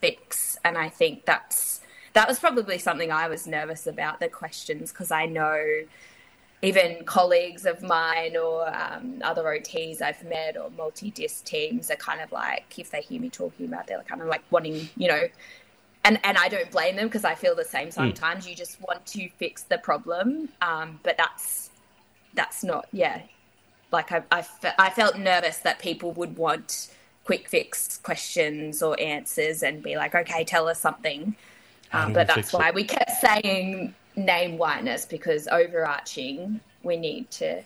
[0.00, 1.80] fix, and I think that's
[2.14, 5.84] that was probably something I was nervous about the questions because I know
[6.62, 11.96] even colleagues of mine or um, other OTs I've met or multi disc teams are
[11.96, 15.08] kind of like, if they hear me talking about, they're kind of like wanting, you
[15.08, 15.28] know,
[16.04, 18.44] and, and I don't blame them because I feel the same sometimes.
[18.44, 18.50] Mm.
[18.50, 21.70] You just want to fix the problem, um, but that's
[22.34, 23.22] that's not, yeah.
[23.90, 24.44] Like I, I,
[24.78, 26.94] I felt nervous that people would want
[27.24, 31.36] quick fix questions or answers and be like, okay, tell us something.
[31.92, 32.74] Um, but that's why it?
[32.74, 37.62] we kept saying name whiteness because overarching, we need to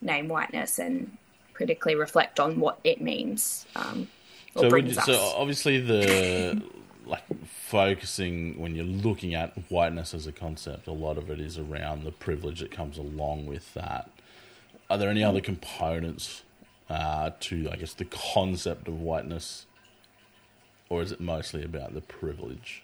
[0.00, 1.16] name whiteness and
[1.54, 3.66] critically reflect on what it means.
[3.76, 4.08] Um,
[4.56, 6.62] so, you, so obviously the
[7.06, 11.58] like focusing when you're looking at whiteness as a concept, a lot of it is
[11.58, 14.10] around the privilege that comes along with that.
[14.90, 16.42] Are there any other components
[16.90, 19.64] uh, to, I guess, the concept of whiteness,
[20.90, 22.81] or is it mostly about the privilege?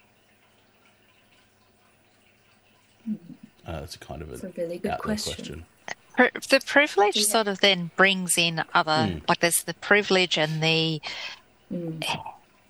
[3.65, 5.65] Uh, that's kind of a, a really good question.
[6.17, 6.41] question.
[6.49, 7.23] The privilege yeah.
[7.23, 9.21] sort of then brings in other, mm.
[9.29, 11.01] like there's the privilege and the.
[11.71, 12.03] Mm.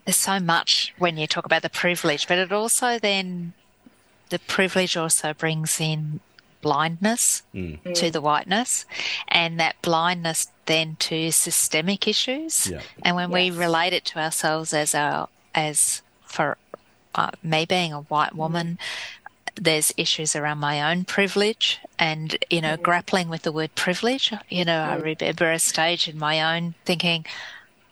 [0.06, 3.54] There's so much when you talk about the privilege, but it also then,
[4.30, 6.20] the privilege also brings in
[6.62, 7.94] blindness mm.
[7.94, 8.86] to the whiteness,
[9.28, 12.68] and that blindness then to systemic issues.
[12.68, 12.82] Yeah.
[13.04, 13.36] And when yes.
[13.36, 16.58] we relate it to ourselves as our as for
[17.16, 18.78] uh, me being a white woman,
[19.60, 22.82] there's issues around my own privilege and, you know, mm.
[22.82, 24.34] grappling with the word privilege.
[24.50, 24.88] You know, mm.
[24.88, 27.26] I remember a stage in my own thinking,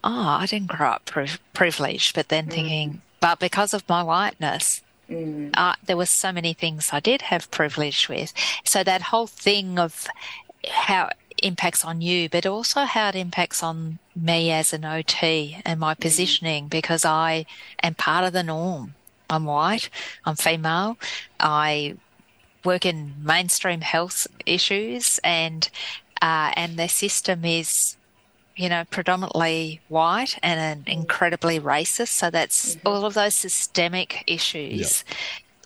[0.03, 2.51] oh, I didn't grow up pri- privileged, but then mm.
[2.51, 5.51] thinking, but because of my whiteness, mm.
[5.55, 8.33] uh, there were so many things I did have privilege with.
[8.63, 10.07] So that whole thing of
[10.69, 15.57] how it impacts on you, but also how it impacts on me as an OT
[15.65, 15.99] and my mm.
[15.99, 17.45] positioning because I
[17.83, 18.95] am part of the norm.
[19.29, 19.89] I'm white,
[20.25, 20.97] I'm female,
[21.39, 21.95] I
[22.63, 25.69] work in mainstream health issues, and
[26.21, 27.95] uh, and the system is,
[28.55, 32.09] you know, predominantly white and incredibly racist.
[32.09, 32.87] So that's mm-hmm.
[32.87, 35.03] all of those systemic issues.
[35.07, 35.17] Yep.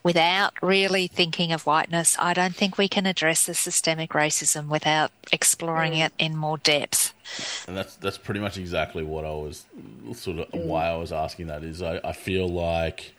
[0.04, 5.12] Without really thinking of whiteness, I don't think we can address the systemic racism without
[5.32, 6.06] exploring mm.
[6.08, 7.14] it in more depth.
[7.68, 9.66] And that's that's pretty much exactly what I was
[10.16, 10.66] sort of mm.
[10.66, 13.14] why I was asking that is I, I feel like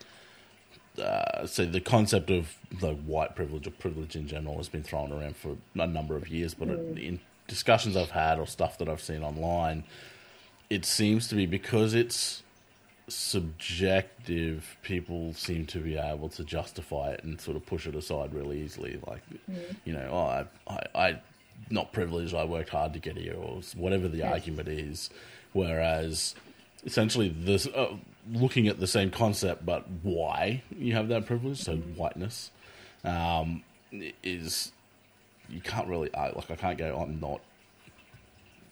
[0.99, 5.11] uh, so the concept of the white privilege or privilege in general has been thrown
[5.11, 7.03] around for a number of years, but mm.
[7.03, 9.83] in discussions I've had or stuff that I've seen online,
[10.69, 12.43] it seems to be because it's
[13.07, 18.33] subjective, people seem to be able to justify it and sort of push it aside
[18.33, 18.99] really easily.
[19.07, 19.75] Like, mm.
[19.85, 21.21] you know, oh, I, I, I,
[21.69, 24.31] not privileged, I worked hard to get here, or whatever the yes.
[24.31, 25.09] argument is.
[25.53, 26.35] Whereas,
[26.85, 27.67] essentially, this.
[27.67, 27.95] Uh,
[28.31, 32.51] looking at the same concept, but why you have that privilege, so whiteness,
[33.03, 33.63] um,
[34.23, 34.71] is
[35.49, 36.97] you can't really like I can't go.
[36.97, 37.41] I'm not.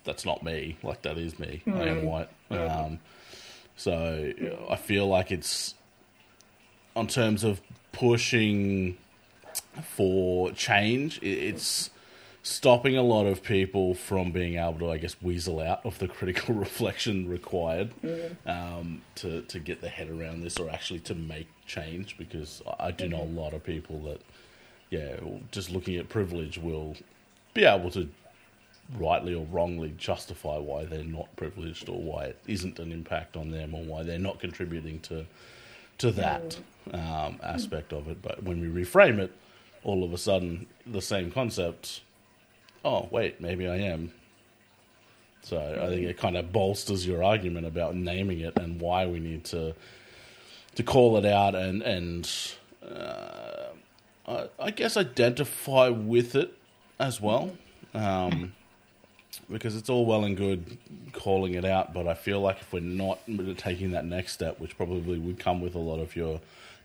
[0.03, 0.77] That's not me.
[0.83, 1.61] Like that is me.
[1.65, 1.77] Mm.
[1.77, 2.29] I am white.
[2.49, 2.99] Um,
[3.75, 4.31] so
[4.69, 5.75] I feel like it's
[6.95, 8.97] on terms of pushing
[9.83, 11.19] for change.
[11.21, 11.89] It's
[12.43, 16.07] stopping a lot of people from being able to, I guess, weasel out of the
[16.07, 17.93] critical reflection required
[18.45, 22.17] um, to to get their head around this, or actually to make change.
[22.17, 23.13] Because I do mm-hmm.
[23.13, 24.21] know a lot of people that,
[24.89, 25.15] yeah,
[25.51, 26.95] just looking at privilege will
[27.53, 28.09] be able to
[28.97, 33.51] rightly or wrongly justify why they're not privileged or why it isn't an impact on
[33.51, 35.25] them or why they're not contributing to
[35.97, 36.57] to that
[36.93, 38.21] um, aspect of it.
[38.21, 39.31] But when we reframe it,
[39.83, 42.01] all of a sudden the same concept
[42.83, 44.11] oh, wait, maybe I am.
[45.43, 49.19] So I think it kind of bolsters your argument about naming it and why we
[49.19, 49.73] need to
[50.75, 52.29] to call it out and and
[52.87, 53.67] uh,
[54.27, 56.53] I, I, guess identify with it
[56.99, 57.51] as well,
[57.93, 58.53] um,
[59.49, 60.77] because it's all well and good
[61.11, 63.19] calling it out, but I feel like if we're not
[63.57, 66.39] taking that next step, which probably would come with a lot of your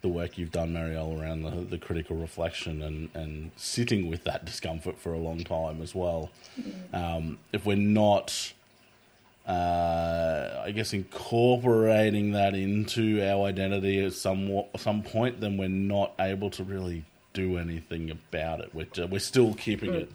[0.06, 4.44] the work you've done, Marielle, around the, the critical reflection and, and sitting with that
[4.44, 6.30] discomfort for a long time as well.
[6.92, 8.52] Um, if we're not,
[9.48, 16.14] uh, I guess, incorporating that into our identity at some some point, then we're not
[16.20, 18.70] able to really do anything about it.
[18.72, 20.02] We're, we're still keeping mm.
[20.02, 20.12] it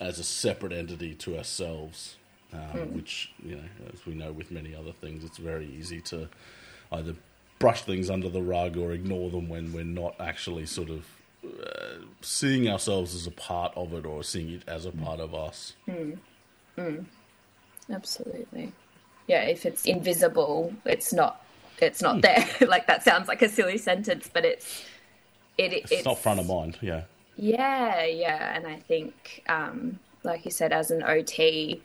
[0.00, 2.16] as a separate entity to ourselves,
[2.54, 2.92] um, mm.
[2.92, 6.28] which, you know, as we know with many other things, it's very easy to
[6.92, 7.14] either
[7.58, 11.06] brush things under the rug or ignore them when we're not actually sort of
[11.44, 15.34] uh, seeing ourselves as a part of it or seeing it as a part of
[15.34, 15.74] us.
[15.88, 16.18] Mm.
[16.76, 17.04] Mm.
[17.90, 18.72] Absolutely.
[19.26, 21.44] Yeah, if it's invisible, it's not
[21.80, 22.46] it's not there.
[22.66, 24.84] like that sounds like a silly sentence, but it's
[25.56, 26.78] it, it's, it's not front of mind.
[26.80, 27.02] Yeah.
[27.40, 31.80] Yeah, yeah, and I think, um, like you said, as an OT,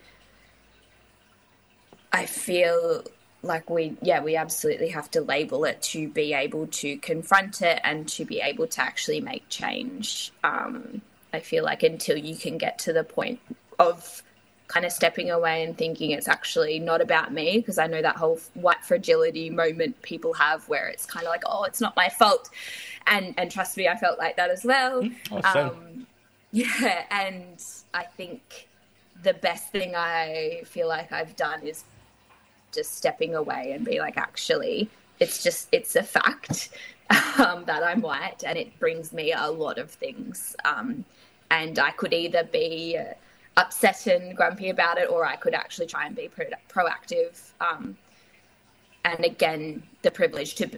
[2.11, 3.03] I feel
[3.43, 7.79] like we, yeah, we absolutely have to label it to be able to confront it
[7.83, 10.31] and to be able to actually make change.
[10.43, 11.01] Um,
[11.33, 13.39] I feel like until you can get to the point
[13.79, 14.23] of
[14.67, 18.15] kind of stepping away and thinking it's actually not about me because I know that
[18.15, 22.09] whole white fragility moment people have where it's kind of like oh it's not my
[22.09, 22.49] fault
[23.05, 25.67] and and trust me I felt like that as well Oh, same.
[25.67, 26.07] um,
[26.51, 27.61] yeah and
[27.93, 28.67] I think
[29.21, 31.83] the best thing I feel like I've done is
[32.73, 36.69] just stepping away and be like actually it's just it's a fact
[37.39, 41.05] um, that I'm white and it brings me a lot of things um,
[41.51, 42.97] and I could either be
[43.57, 47.51] upset and grumpy about it, or I could actually try and be pro- proactive.
[47.61, 47.97] Um,
[49.05, 50.69] and again, the privilege to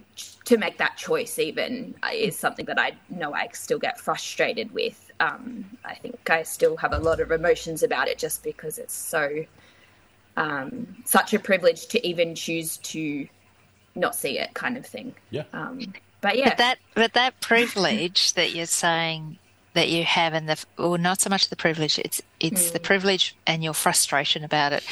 [0.45, 5.11] to make that choice even is something that I know I still get frustrated with.
[5.19, 8.93] Um, I think I still have a lot of emotions about it, just because it's
[8.93, 9.45] so
[10.37, 13.27] um, such a privilege to even choose to
[13.95, 15.15] not see it, kind of thing.
[15.29, 15.43] Yeah.
[15.53, 19.37] Um, but yeah, But that, but that privilege that you're saying
[19.73, 23.35] that you have, and the, well, not so much the privilege, it's it's the privilege
[23.45, 24.83] and your frustration about it.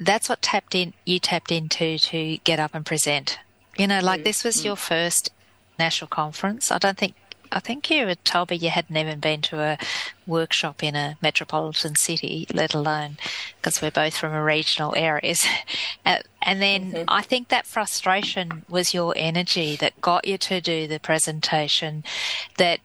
[0.00, 0.94] That's what tapped in.
[1.04, 3.38] You tapped into to get up and present.
[3.76, 5.30] You know, like this was your first
[5.78, 6.70] national conference.
[6.70, 7.14] I don't think.
[7.52, 9.78] I think you had told me you hadn't even been to a
[10.26, 13.16] workshop in a metropolitan city, let alone
[13.56, 15.46] because we're both from a regional areas.
[16.06, 20.86] Uh, and then I think that frustration was your energy that got you to do
[20.86, 22.02] the presentation.
[22.56, 22.80] That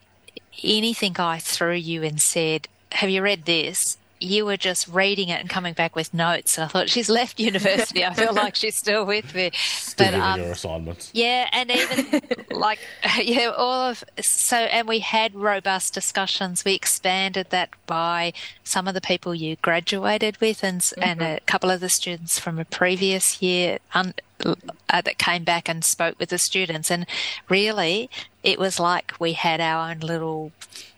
[0.62, 5.40] anything I threw you and said, "Have you read this?" You were just reading it
[5.42, 6.58] and coming back with notes.
[6.58, 8.06] And I thought she's left university.
[8.06, 9.52] I feel like she's still with me.
[9.54, 11.12] Still But um, your assignments.
[11.14, 12.22] yeah, and even
[12.52, 12.80] like
[13.22, 16.64] yeah, all of so, and we had robust discussions.
[16.64, 21.40] We expanded that by some of the people you graduated with, and s and a
[21.46, 24.14] couple of the students from a previous year un,
[24.46, 24.56] uh,
[24.90, 26.90] that came back and spoke with the students.
[26.90, 27.06] And
[27.50, 28.10] really,
[28.42, 30.52] it was like we had our own little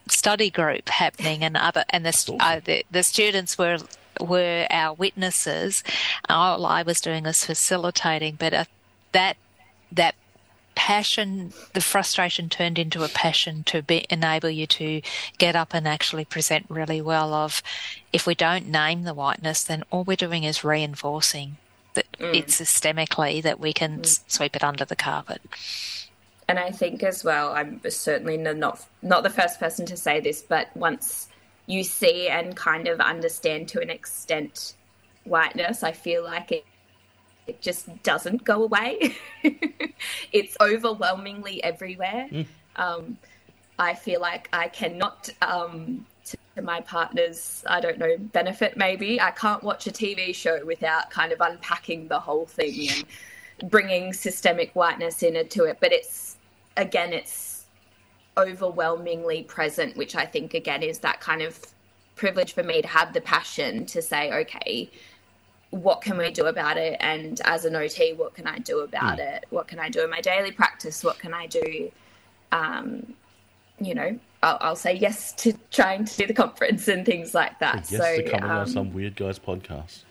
[0.08, 3.80] study group happening, and other and the uh, the, the students were
[4.20, 5.84] were our witnesses.
[6.30, 8.66] All I was doing was facilitating, but uh,
[9.12, 9.38] that
[9.92, 10.16] that
[10.76, 15.02] passion, the frustration turned into a passion to be, enable you to
[15.38, 17.34] get up and actually present really well.
[17.34, 17.64] Of
[18.14, 21.58] if we don't name the whiteness, then all we're doing is reinforcing
[21.94, 25.42] that it systemically that we can s sweep it under the carpet.
[26.48, 30.42] And I think as well, I'm certainly not not the first person to say this,
[30.42, 31.30] but once
[31.68, 34.76] you see and kind of understand to an extent
[35.24, 36.66] whiteness, I feel like it
[37.48, 39.16] it just doesn't go away.
[40.32, 42.28] it's overwhelmingly everywhere.
[42.76, 43.18] Um,
[43.78, 49.20] I feel like I cannot, um, to, to my partner's, I don't know, benefit maybe,
[49.20, 52.90] I can't watch a TV show without kind of unpacking the whole thing
[53.60, 55.78] and bringing systemic whiteness into it.
[55.80, 56.35] But it's,
[56.78, 57.66] again, it's
[58.38, 61.60] overwhelmingly present, which I think, again, is that kind of
[62.16, 64.90] privilege for me to have the passion to say, okay,
[65.72, 66.98] what can we do about it?
[67.00, 69.46] And as an OT, what can I do about it?
[69.50, 71.04] What can I do in my daily practice?
[71.04, 71.92] What can I do?
[72.52, 73.14] Um,
[73.80, 77.60] you know, I'll, I'll say yes to trying to do the conference and things like
[77.60, 77.92] that.
[77.92, 80.04] Yes, so to coming on um, some weird guys podcast.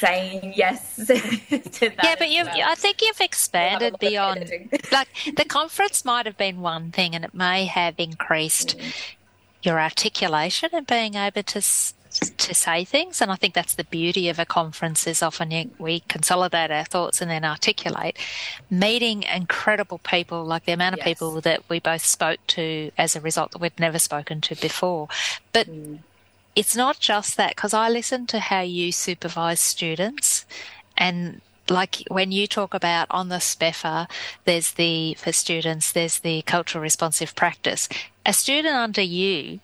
[0.00, 2.00] Saying yes to that.
[2.02, 2.68] Yeah, but you've, well.
[2.68, 4.50] I think you've expanded beyond.
[4.92, 8.92] like the conference might have been one thing, and it may have increased mm.
[9.62, 11.60] your articulation and being able to
[12.10, 13.20] to say things.
[13.20, 16.84] And I think that's the beauty of a conference is often you, we consolidate our
[16.84, 18.18] thoughts and then articulate.
[18.68, 21.04] Meeting incredible people, like the amount of Yes.
[21.04, 25.08] people that we both spoke to as a result that we'd never spoken to before,
[25.52, 26.00] but mm.
[26.56, 30.44] It's not just that because I listen to how you supervise students
[30.96, 31.40] and
[31.70, 34.08] like when you talk about on the SPEF-R,
[34.44, 37.88] there's the, for students, there's the cultural responsive practice.
[38.26, 39.60] A student under you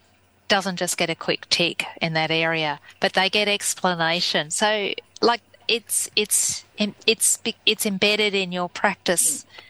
[0.49, 4.51] doesn't just get a quick tick in that area, but they get explanation.
[4.51, 9.63] So like it's, it's, it's, it's embedded in your practice that-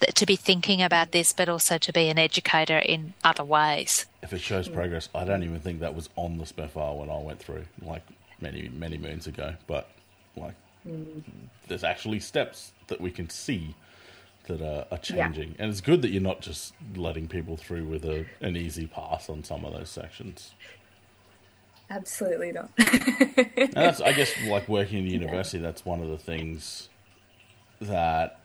[0.00, 4.06] to be thinking about this, but also to be an educator in other ways.
[4.22, 7.18] If it shows progress, I don't even think that was on the SPEFR when I
[7.18, 8.02] went through, like
[8.40, 9.54] many, many moons ago.
[9.66, 9.88] But
[10.36, 10.54] like,
[11.66, 13.74] there's actually steps that we can see
[14.46, 18.04] that are, are changing, and it's good that you're not just letting people through with
[18.04, 20.52] a, an easy pass on some of those sections.
[21.90, 22.70] Absolutely not.
[23.58, 26.88] And that's, I guess, like working in the university, that's one of the things
[27.80, 28.40] that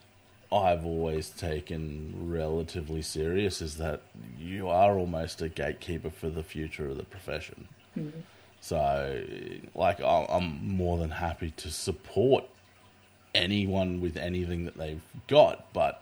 [0.53, 4.01] I've always taken relatively serious is that
[4.37, 7.67] you are almost a gatekeeper for the future of the profession.
[7.97, 8.19] Mm-hmm.
[8.61, 9.23] So,
[9.75, 12.45] like, I'm more than happy to support
[13.35, 16.01] anyone with anything that they've got, but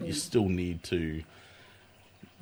[0.00, 1.22] you still need to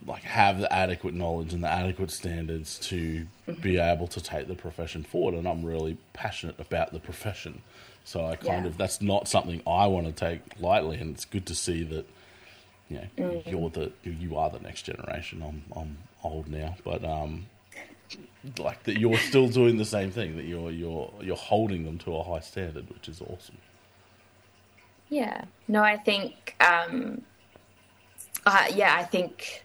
[0.07, 3.27] like have the adequate knowledge and the adequate standards to
[3.61, 5.35] be able to take the profession forward.
[5.35, 7.62] And I'm really passionate about the profession,
[8.05, 8.71] so I kind Yeah.
[8.71, 10.99] of that's not something I want to take lightly.
[10.99, 12.07] And it's good to see that
[12.89, 15.43] you know you're the you are the next generation.
[15.43, 17.47] I'm I'm old now, but um,
[18.59, 20.37] like that you're still doing the same thing.
[20.37, 23.59] That you're you're you're holding them to a high standard, which is awesome.
[25.11, 25.45] Yeah.
[25.69, 27.23] No, I think, um,
[28.47, 29.65] uh, yeah, I think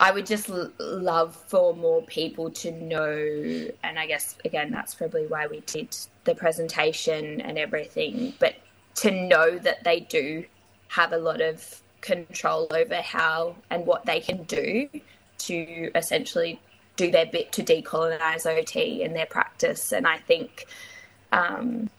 [0.00, 4.94] I would just l- love for more people to know, and I guess, again, that's
[4.94, 8.56] probably why we did the presentation and everything, but
[8.96, 10.44] to know that they do
[10.88, 14.88] have a lot of control over how and what they can do
[15.38, 16.60] to essentially
[16.96, 19.92] do their bit to decolonize OT in their practice.
[19.92, 20.66] And I think,
[21.32, 21.90] um,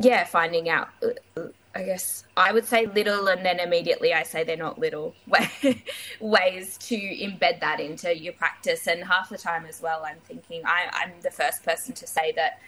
[0.00, 0.88] yeah, finding out,
[1.36, 1.42] uh,
[1.74, 5.14] I guess I would say little, and then immediately I say they're not little
[6.20, 8.86] ways to embed that into your practice.
[8.86, 12.32] And half the time as well, I'm thinking I, I'm the first person to say
[12.32, 12.60] that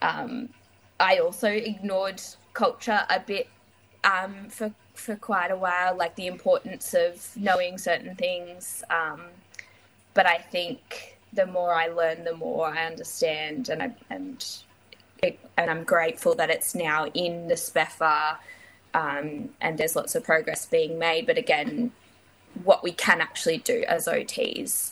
[0.00, 0.48] um,
[1.00, 2.22] I also ignored
[2.54, 3.48] culture a bit
[4.04, 8.82] um, for for quite a while, like the importance of knowing certain things.
[8.90, 9.22] Um,
[10.14, 14.44] but I think the more I learn, the more I understand, and I, and
[15.22, 18.38] it, and I'm grateful that it's now in the SPEF-R,
[18.94, 21.26] um, and there's lots of progress being made.
[21.26, 21.92] But again,
[22.64, 24.90] what we can actually do as OTs,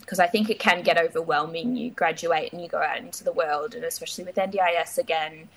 [0.00, 1.76] because I think it can get overwhelming.
[1.76, 5.48] You graduate and you go out into the world, and especially with NDIS again,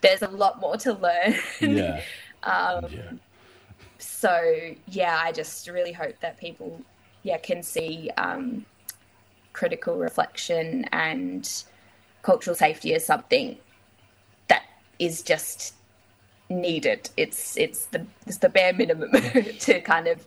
[0.00, 1.34] there's a lot more to learn.
[1.60, 2.02] Yeah.
[2.42, 3.10] Um, yeah.
[3.98, 6.80] so yeah, I just really hope that people,
[7.24, 8.64] yeah, can see um,
[9.52, 11.64] critical reflection and
[12.26, 13.56] cultural safety is something
[14.48, 14.64] that
[14.98, 15.74] is just
[16.50, 17.08] needed.
[17.16, 19.12] It's it's the it's the bare minimum
[19.60, 20.26] to kind of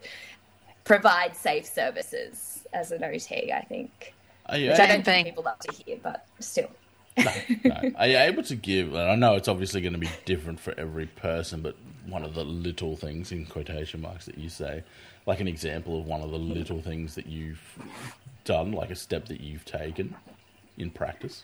[0.85, 3.51] provide safe services as an OT.
[3.51, 4.13] I think,
[4.45, 6.71] Are you which I able- don't think people love to hear, but still.
[7.17, 7.91] no.
[7.97, 8.93] Are you able to give?
[8.93, 11.75] And I know it's obviously going to be different for every person, but
[12.07, 14.83] one of the little things in quotation marks that you say,
[15.25, 17.61] like an example of one of the little things that you've
[18.45, 20.15] done, like a step that you've taken
[20.77, 21.43] in practice.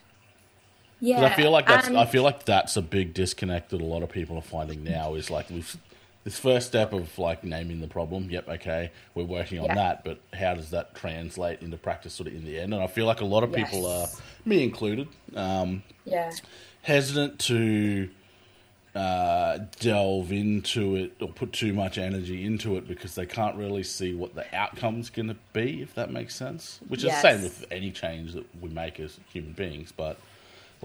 [1.02, 3.86] Yeah, I feel like that's um, I feel like that's a big disconnect that a
[3.86, 5.14] lot of people are finding now.
[5.16, 5.76] Is like we've
[6.24, 8.30] this first step of like naming the problem.
[8.32, 9.76] Yep, okay, we're working on Yeah.
[9.76, 12.74] that, but how does that translate into practice, sort of in the end?
[12.74, 14.08] And I feel like a lot of people are,
[14.44, 16.32] me included, um, yeah.
[16.82, 18.10] hesitant to
[18.96, 23.84] uh, delve into it or put too much energy into it because they can't really
[23.84, 26.80] see what the outcome's going to be, if that makes sense.
[26.88, 30.18] Which is the same with any change that we make as human beings, but.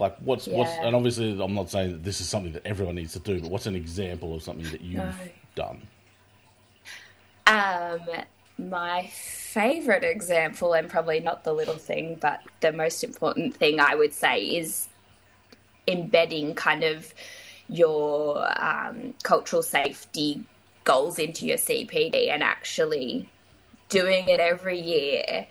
[0.01, 3.13] Like what's what's and obviously I'm not saying that this is something that everyone needs
[3.13, 5.13] to do, but what's an example of something that you've No.
[5.53, 5.87] done?
[7.45, 7.99] Um,
[8.57, 13.93] my favorite example, and probably not the little thing, but the most important thing I
[13.93, 14.89] would say is
[15.87, 17.13] embedding kind of
[17.69, 20.43] your um, cultural safety
[20.83, 23.29] goals into your CPD and actually
[23.89, 25.45] doing it every year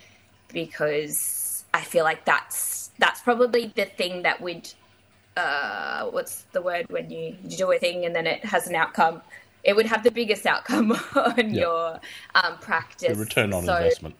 [0.51, 1.40] because
[1.73, 4.71] I feel like that's that's probably the thing that would
[5.37, 8.75] uh, what's the word when you, you do a thing and then it has an
[8.75, 9.21] outcome
[9.63, 11.61] it would have the biggest outcome on Yeah.
[11.61, 11.99] your
[12.35, 14.15] um, practice The return on So- investment.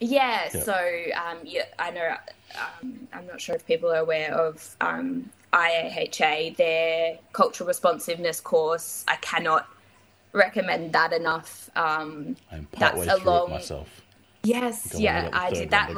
[0.00, 0.60] yeah, Yeah.
[0.62, 0.74] so
[1.16, 2.14] um, yeah, I know.
[2.54, 9.04] Um, I'm not sure if people are aware of um, IAHA, their cultural responsiveness course.
[9.08, 9.66] I cannot
[10.32, 11.70] recommend that enough.
[11.76, 13.88] Um, I'm partway through long- it myself.
[14.44, 15.94] yes, yeah, I did that to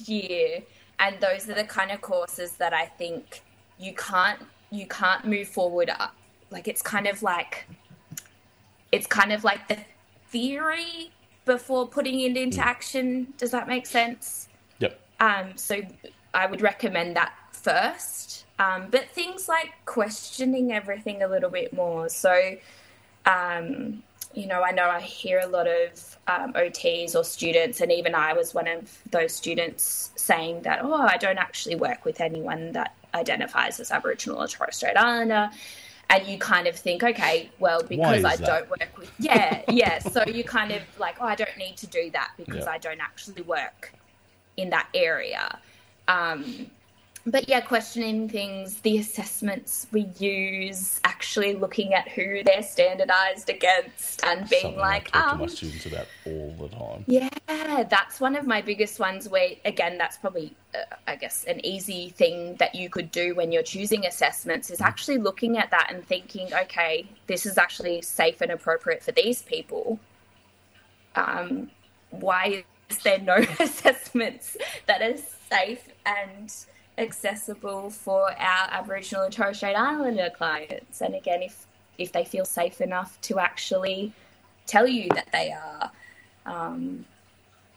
[0.00, 0.62] year,
[0.98, 3.42] and those are the kind of courses that I think
[3.78, 4.40] you can't
[4.70, 5.90] you can't move forward.
[5.90, 6.14] Up.
[6.50, 7.66] Like it's kind of like
[8.92, 9.78] it's kind of like the
[10.28, 11.10] theory
[11.44, 12.42] before putting it Mm.
[12.44, 13.32] into action.
[13.38, 14.48] Does that make sense?
[14.80, 15.00] Yep.
[15.20, 15.80] Um, so
[16.34, 18.44] I would recommend that first.
[18.58, 22.08] Um, but things like questioning everything a little bit more.
[22.08, 22.56] So,
[23.26, 24.02] um,
[24.36, 28.14] you know, I know I hear a lot of um, OTs or students, and even
[28.14, 32.72] I was one of those students saying that, oh, I don't actually work with anyone
[32.72, 35.48] that identifies as Aboriginal or Torres Strait Islander.
[36.10, 38.46] And you kind of think, okay, well, because I that?
[38.46, 39.98] don't work with, yeah, yeah.
[40.00, 42.70] So you kind of like, oh, I don't need to do that because Yeah.
[42.70, 43.92] I don't actually work
[44.58, 45.58] in that area.
[46.08, 46.70] Um,
[47.26, 54.24] but yeah, questioning things, the assessments we use, actually looking at who they're standardized against,
[54.24, 57.04] and being Something like, I talk um, to my students about all the time.
[57.08, 57.28] yeah,
[57.90, 59.28] that's one of my biggest ones.
[59.28, 63.50] Where again, that's probably, uh, I guess, an easy thing that you could do when
[63.50, 68.40] you're choosing assessments is actually looking at that and thinking, okay, this is actually safe
[68.40, 69.98] and appropriate for these people.
[71.16, 71.72] Um,
[72.10, 74.56] why is there no assessments
[74.86, 75.16] that are
[75.50, 76.54] safe and
[76.98, 81.00] accessible for our Aboriginal and Torres Strait Islander clients?
[81.00, 81.66] And again, if
[81.98, 84.12] if they feel safe enough to actually
[84.66, 85.90] tell you that they are.
[86.44, 87.06] Um,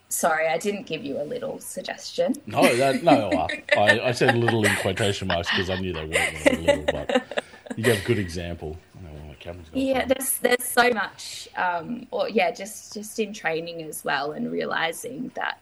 [0.10, 2.36] sorry, I didn't give you a little suggestion.
[2.46, 3.48] No, that, no,
[3.78, 7.44] I, I said a little in quotation marks because I knew they weren't little, but
[7.78, 8.78] you gave a good example.
[8.98, 12.94] I know where my camera's gone Yeah, there's there's so much, um, or yeah, just
[12.94, 15.60] just in training as well, and realizing that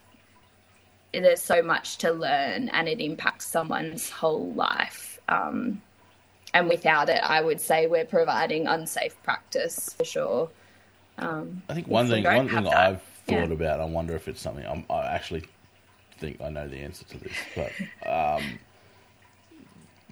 [1.21, 5.19] there's so much to learn, and it impacts someone's whole life.
[5.29, 5.81] Um,
[6.53, 10.49] and without it, I would say we're providing unsafe practice for sure.
[11.17, 12.73] Um, I think one thing, one thing that.
[12.73, 13.53] I've thought Yeah.
[13.53, 15.43] about, I wonder if it's something I'm, I actually
[16.19, 17.73] think I know the answer to this, but
[18.07, 18.59] um,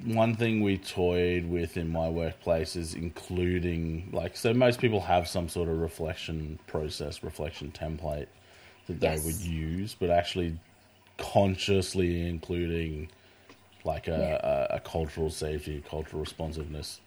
[0.03, 5.27] one thing we toyed with in my workplace is including like so most people have
[5.27, 8.27] some sort of reflection process, reflection template
[8.87, 10.57] that they would use, but actually
[11.17, 13.09] consciously including
[13.83, 16.99] like a, a, a cultural safety, cultural responsiveness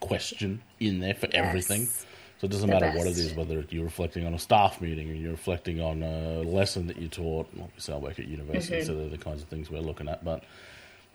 [0.00, 1.86] question in there for everything.
[1.86, 5.10] So it doesn't The matter what it is, whether you're reflecting on a staff meeting
[5.10, 7.48] or you're reflecting on a lesson that you taught.
[7.60, 10.24] Obviously, I work at university, so they're the kinds of things we're looking at.
[10.24, 10.42] But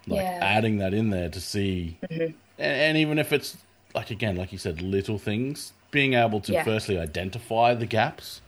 [0.07, 0.34] like Mm-hmm.
[0.34, 0.39] Yeah.
[0.41, 2.22] adding that in there to see, Mm-hmm.
[2.22, 3.57] and, and even if it's
[3.93, 6.64] like again, like you said, little things, being able to Yeah.
[6.64, 8.41] firstly identify the gaps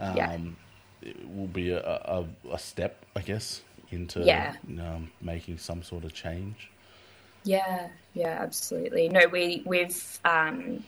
[0.00, 0.38] um, Yeah.
[1.34, 4.56] Will be a, a, a step, I guess, into Yeah.
[4.80, 6.70] um, making some sort of change.
[7.44, 9.08] Yeah, yeah, absolutely.
[9.08, 10.84] No, we we've um,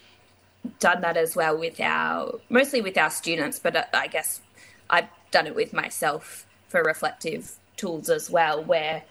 [0.80, 4.42] done that as well with our mostly with our students, but uh, I guess
[4.90, 9.04] I've done it with myself for reflective tools as well, where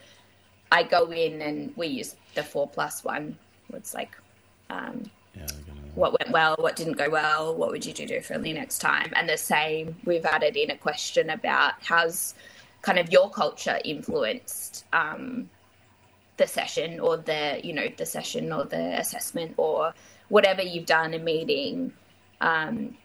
[0.72, 3.38] I go in and we use the four plus one.
[3.74, 4.18] It's like
[4.70, 5.48] um, Yeah,
[5.98, 9.12] what went well, what didn't go well, what would you do differently next time?
[9.16, 12.36] And the same, we've added in a question about how's
[12.84, 15.50] kind of your culture influenced um,
[16.38, 19.92] the session or the, you know, the session or the assessment or
[20.30, 21.92] whatever you've done a meeting.
[22.42, 22.96] Um,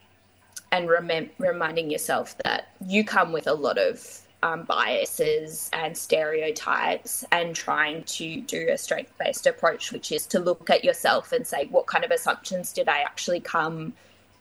[0.70, 7.24] and remem- reminding yourself that you come with a lot of um, biases and stereotypes
[7.30, 11.46] and trying to do a strength based approach, which is to look at yourself and
[11.46, 13.92] say, what kind of assumptions did I actually come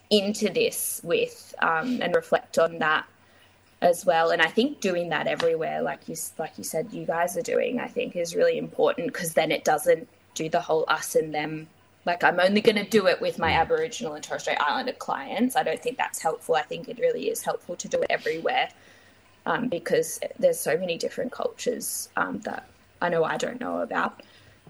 [0.10, 3.06] into this with um, and reflect on that
[3.82, 4.32] as well.
[4.32, 7.80] And I think doing that everywhere, like you like you said, you guys are doing,
[7.80, 11.68] I think is really important because then it doesn't do the whole us and them.
[12.06, 15.56] Like I'm only going to do it with my Aboriginal and Torres Strait Islander clients.
[15.56, 16.56] I don't think that's helpful.
[16.56, 18.70] I think it really is helpful to do it everywhere
[19.46, 22.68] um, because there's so many different cultures um, that
[23.02, 24.22] I know I don't know about,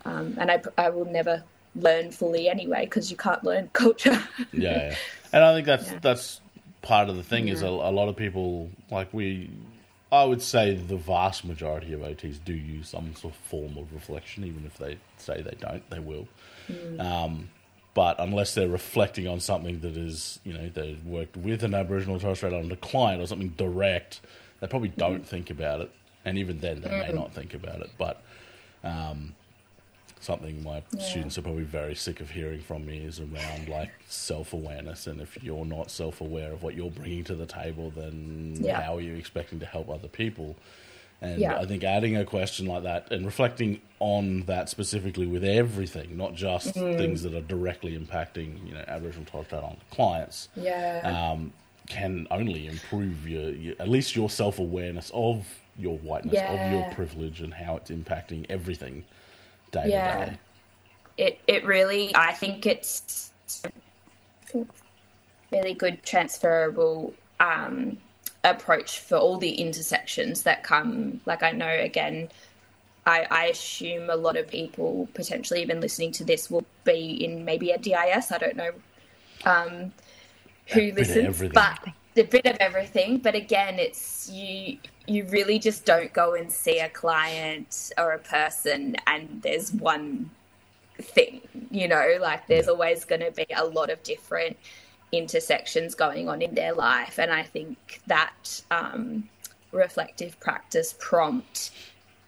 [0.06, 1.44] um, and I I will never
[1.76, 4.22] learn fully anyway because you can't learn culture.
[4.54, 4.96] yeah, yeah.
[5.34, 6.00] And I think that's Yeah.
[6.02, 6.42] that's
[6.82, 9.50] part of the thing is a, a lot of people like we.
[10.14, 13.94] I would say the vast majority of OTs do use some sort of form of
[13.94, 16.28] reflection, even if they say they don't, they will.
[17.00, 17.50] Um,
[17.94, 22.18] but unless they're reflecting on something that is, you know, they've worked with an Aboriginal
[22.18, 24.20] or Torres Strait Islander client or something direct,
[24.62, 25.92] they probably don't think about it.
[26.24, 27.90] And even then, they may not think about it.
[27.98, 28.22] But
[28.84, 29.34] um,
[30.20, 31.04] something my Yeah.
[31.04, 35.08] students are probably very sick of hearing from me is around like self awareness.
[35.08, 38.80] And if you're not self aware of what you're bringing to the table, then Yeah.
[38.82, 40.56] how are you expecting to help other people?
[41.24, 41.58] And Yeah.
[41.60, 46.34] I think adding a question like that and reflecting on that specifically with everything, not
[46.36, 46.98] just Mm.
[46.98, 51.54] things that are directly impacting, you know, Aboriginal Torres Strait Islander clients, yeah, um,
[51.92, 56.86] can only improve your, your at least your self awareness of your whiteness, of your
[56.86, 59.04] privilege, and how it's impacting everything
[59.72, 60.26] day Yeah.
[60.26, 60.40] to day.
[61.18, 63.34] it it really I think it's
[65.52, 67.98] really good transferable um,
[68.44, 71.22] approach for all the intersections that come.
[71.26, 72.30] Like I know again,
[73.06, 77.46] I, I assume a lot of people potentially even listening to this will be in
[77.46, 78.32] maybe a DIS.
[78.32, 78.72] I don't know
[79.46, 79.94] um,
[80.72, 81.54] who listens, everything.
[81.54, 81.80] but
[82.18, 83.18] a bit of everything.
[83.18, 84.78] But again, it's you.
[85.08, 90.30] You really just don't go and see a client or a person, and there's one
[91.00, 91.42] thing.
[91.70, 94.58] You know, like there's always going to be a lot of different
[95.12, 99.30] intersections going on in their life, and I think that um,
[99.72, 101.72] reflective practice prompt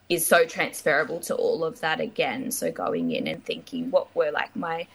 [0.10, 2.52] is so transferable to all of that again.
[2.52, 4.88] So going in and thinking what were like my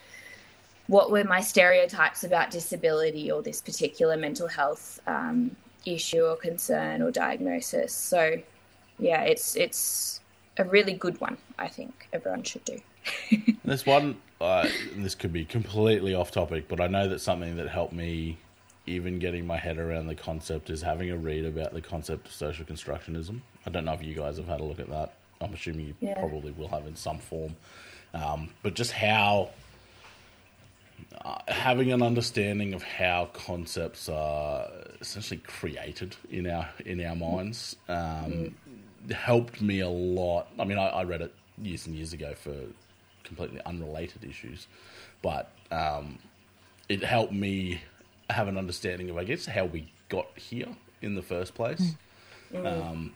[0.89, 5.55] what were my stereotypes about disability or this particular mental health um,
[5.87, 7.93] issue or concern or diagnosis.
[7.93, 8.37] So
[8.99, 10.21] yeah, it's it's
[10.57, 11.37] a really good one.
[11.59, 12.79] I think everyone should do.
[13.65, 14.67] This one, uh,
[14.97, 18.39] this could be completely off topic, but I know that something that helped me
[18.87, 22.33] even getting my head around the concept is having a read about the concept of
[22.33, 23.43] social constructionism.
[23.67, 25.13] I don't know if you guys have had a look at that.
[25.43, 26.19] I'm assuming you Yeah.
[26.19, 27.57] probably will have in some form.
[28.15, 29.51] Um, but just how
[31.59, 34.67] having an understanding of how concepts are
[35.01, 38.55] essentially created in our in our minds um,
[39.11, 40.49] helped me a lot.
[40.59, 42.55] I mean, I, I read it years and years ago for
[43.25, 44.67] completely unrelated issues,
[45.21, 46.19] but um,
[46.89, 47.83] it helped me
[48.31, 50.69] have an understanding of, I guess, how we got here
[51.03, 51.95] in the first place.
[52.55, 53.13] Um,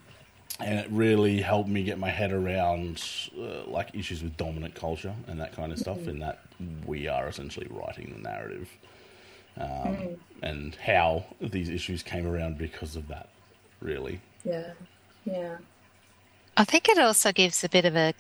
[0.60, 3.02] and it really helped me get my head around
[3.38, 6.40] uh, like issues with dominant culture and that kind of stuff, in that
[6.86, 8.68] we are essentially writing the narrative,
[9.58, 13.28] um, and how these issues came around because of that.
[13.80, 14.72] Really, Yeah,
[15.24, 15.56] yeah,
[16.56, 18.14] I think it also gives a bit of a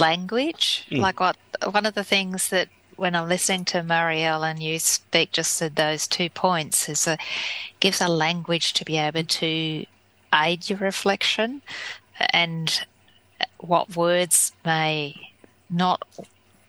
[0.00, 0.86] language.
[0.90, 1.36] Like what
[1.70, 5.70] one of the things that when I'm listening to Marielle and you speak just to
[5.70, 7.18] those two points is a
[7.80, 9.86] gives a language to be able to
[10.32, 11.62] aid your reflection
[12.30, 12.86] and
[13.58, 15.30] what words may
[15.70, 16.02] not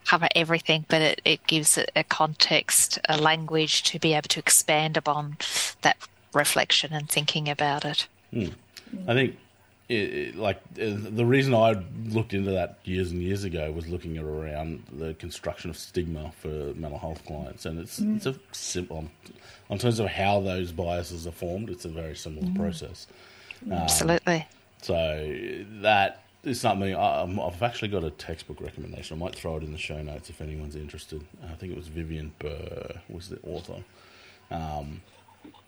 [0.06, 4.98] cover everything, but it, it gives a context, a language to be able to expand
[4.98, 5.38] upon
[5.82, 5.98] that
[6.34, 8.08] reflection and thinking about it.
[9.08, 9.38] I think.
[9.90, 11.76] It, like uh, the reason I
[12.08, 16.32] looked into that years and years ago was looking at around the construction of stigma
[16.40, 19.10] for mental health clients, and it's it's a simple
[19.70, 21.70] in terms of how those biases are formed.
[21.70, 23.08] It's a very similar process.
[23.72, 24.48] Absolutely.
[24.82, 25.36] So
[25.82, 29.18] that is something I, I've actually got a textbook recommendation.
[29.18, 31.24] I might throw it in the show notes if anyone's interested.
[31.44, 33.84] I think it was Vivian Burr was the author,
[34.52, 35.02] um,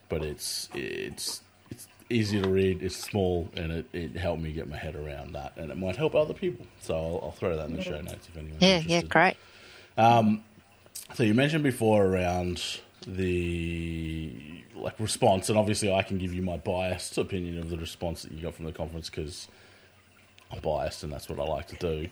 [0.09, 1.41] but it's it's
[1.71, 2.83] it's easy to read.
[2.83, 5.95] It's small and it, it helped me get my head around that, and it might
[5.95, 6.65] help other people.
[6.81, 8.57] So I'll, I'll throw that in the show notes if anyone.
[8.59, 8.91] Yeah, interested.
[8.91, 9.37] yeah, great.
[9.97, 10.43] Um,
[11.13, 14.31] So you mentioned before around the
[14.75, 18.31] like response, and obviously I can give you my biased opinion of the response that
[18.31, 19.47] you got from the conference because
[20.51, 22.07] I'm biased and that's what I like to do.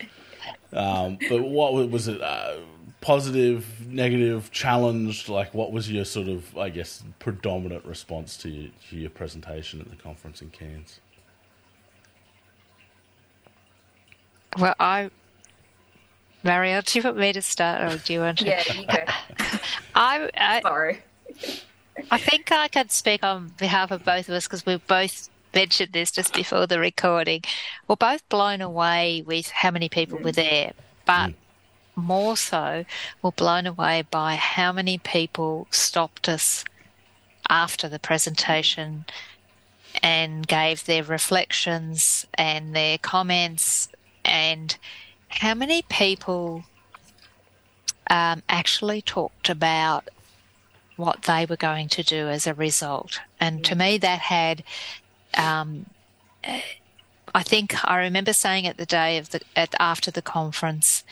[0.72, 2.22] Um, but what was it?
[2.22, 2.56] Uh,
[3.02, 5.30] positive, negative, challenged?
[5.30, 9.82] Like, what was your sort of, I guess, predominant response to your, to your presentation
[9.82, 11.00] at the conference in Cairns?
[14.58, 15.10] Well, I,
[16.44, 18.46] Mario, do you want me to start, or do you want to?
[18.46, 18.64] yeah.
[18.74, 18.98] You go.
[19.96, 21.00] I, I, Sorry.
[22.12, 25.94] I think I can speak on behalf of both of us because we've both mentioned
[25.94, 27.44] this just before the recording.
[27.88, 30.74] We're both blown away with how many people were there,
[31.06, 31.36] but mm.
[31.96, 32.86] more so,
[33.22, 36.66] we're blown away by how many people stopped us
[37.50, 39.06] after the presentation
[40.02, 43.90] and gave their reflections and their comments,
[44.26, 44.78] and
[45.40, 46.64] how many people
[48.10, 50.10] um, actually talked about
[50.96, 53.20] what they were going to do as a result.
[53.40, 54.64] And to me, that had,
[55.36, 55.88] um,
[57.34, 61.04] I think I remember saying at the day of the at after the conference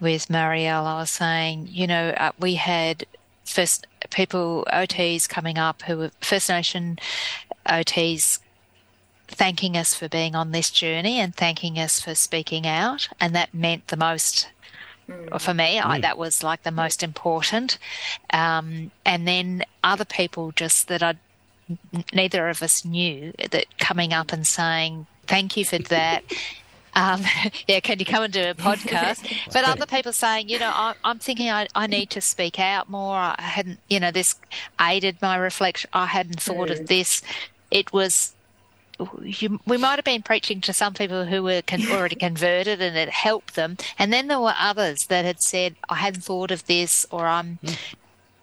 [0.00, 3.06] with Marielle, I was saying, you know, uh, we had
[3.44, 6.98] first people OTs coming up who were First Nation
[7.66, 8.40] OTs
[9.28, 13.54] thanking us for being on this journey and thanking us for speaking out, and that
[13.54, 14.48] meant the most
[15.38, 15.78] for me.
[15.78, 17.78] I, that was like the most important.
[18.30, 21.16] Um, and then other people just that I
[22.14, 26.24] neither of us knew that coming up and saying thank you for that.
[26.94, 27.22] Um,
[27.68, 29.24] yeah, can you come and do a podcast?
[29.52, 32.90] but other people saying, you know, I, I'm thinking I, I need to speak out
[32.90, 33.14] more.
[33.14, 34.34] I hadn't, you know, this
[34.80, 35.88] aided my reflection.
[35.92, 37.22] I hadn't thought of this.
[37.70, 38.34] It was
[39.22, 42.96] you, we might have been preaching to some people who were con- already converted and
[42.96, 43.76] it helped them.
[43.98, 47.58] And then there were others that had said, I hadn't thought of this, or I'm.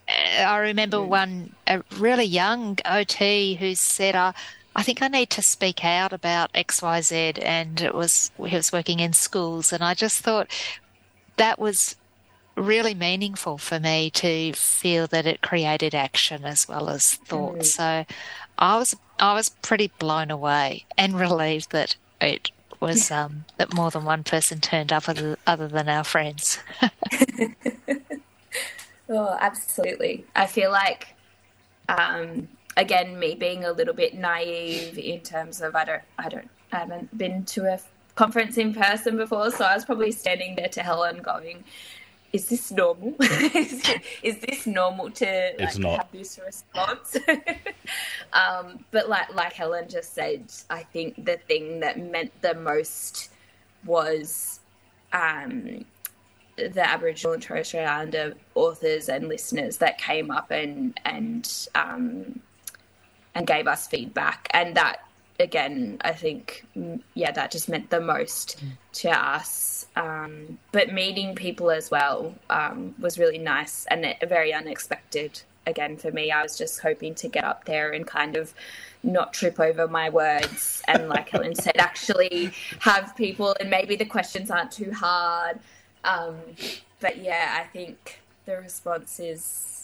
[0.08, 4.34] Uh, I remember one, a really young OT who said, uh,
[4.76, 7.44] I think I need to speak out about XYZ.
[7.44, 9.74] And it was, he was working in schools.
[9.74, 10.52] And I just thought
[11.38, 11.96] that was
[12.56, 17.66] really meaningful for me to feel that it created action as well as thought.
[17.66, 18.06] So
[18.58, 23.90] I was I was pretty blown away and relieved that it was um, that more
[23.92, 26.60] than one person turned up other, other than our friends.
[29.10, 30.26] Oh, absolutely.
[30.36, 31.14] I feel like,
[31.88, 36.50] um, again, me being a little bit naive in terms of I don't, I don't,
[36.72, 37.80] I haven't been to a
[38.16, 41.64] conference in person before, so I was probably standing there to Helen going,
[42.36, 43.16] "Is this normal?
[43.22, 43.84] is,
[44.24, 45.98] is this normal to It's not.
[46.00, 47.18] have this response?"
[48.34, 53.30] um, but like like Helen just said, I think the thing that meant the most
[53.86, 54.60] was
[55.14, 55.86] um,
[56.58, 62.40] the Aboriginal and Torres Strait Islander authors and listeners that came up and and um,
[63.34, 65.00] and gave us feedback, and that
[65.40, 68.62] again, I think, mm, yeah, that just meant the most
[68.94, 69.86] to us.
[69.96, 75.42] Um, but meeting people as well um, was really nice and it- very unexpected.
[75.68, 78.54] Again, for me, I was just hoping to get up there and kind of
[79.04, 84.06] not trip over my words and, like Helen said, actually have people, and maybe the
[84.06, 85.60] questions aren't too hard.
[86.04, 86.38] Um,
[87.00, 89.75] but yeah, I think the response is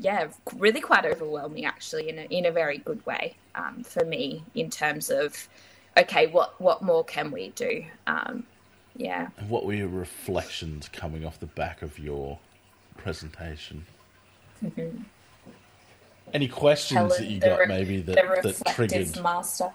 [0.00, 4.42] yeah, really quite overwhelming actually in a, in a very good way um, for me
[4.54, 5.48] in terms of
[5.98, 7.84] okay, what what more can we do?
[8.06, 8.44] Um,
[8.96, 12.38] yeah, what were your reflections coming off the back of your
[12.96, 13.84] presentation?
[16.32, 19.70] Any questions Helen, that you got re- maybe that, that triggered master.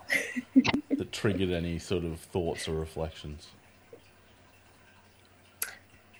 [0.90, 3.48] that triggered any sort of thoughts or reflections?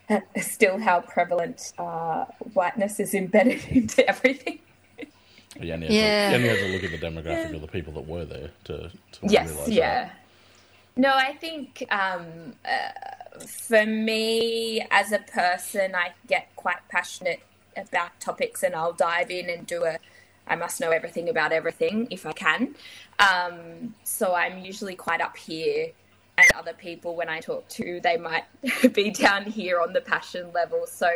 [0.42, 4.60] Still, how prevalent uh, whiteness is embedded into everything.
[5.60, 6.26] You only, had Yeah.
[6.26, 8.52] to, you only had to look at the demographic of the people that were there
[8.66, 10.16] to, to yes realise yeah that.
[10.98, 17.40] no i think um, uh, for me as a person i get quite passionate
[17.78, 19.98] about topics and i'll dive in and do a
[20.48, 22.76] i must know everything about everything if i can
[23.20, 25.88] um, so i'm usually quite up here
[26.38, 28.44] and other people when i talk to they might
[28.94, 31.10] be down here on the passion level so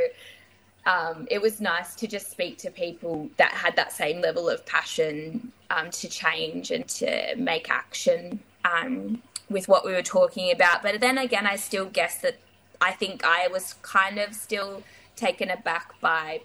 [0.86, 4.66] um, it was nice to just speak to people that had that same level of
[4.66, 10.82] passion um, to change and to make action um, with what we were talking about.
[10.82, 12.38] But then again, I still guess that
[12.82, 14.84] I think I was kind of still
[15.16, 16.42] taken aback by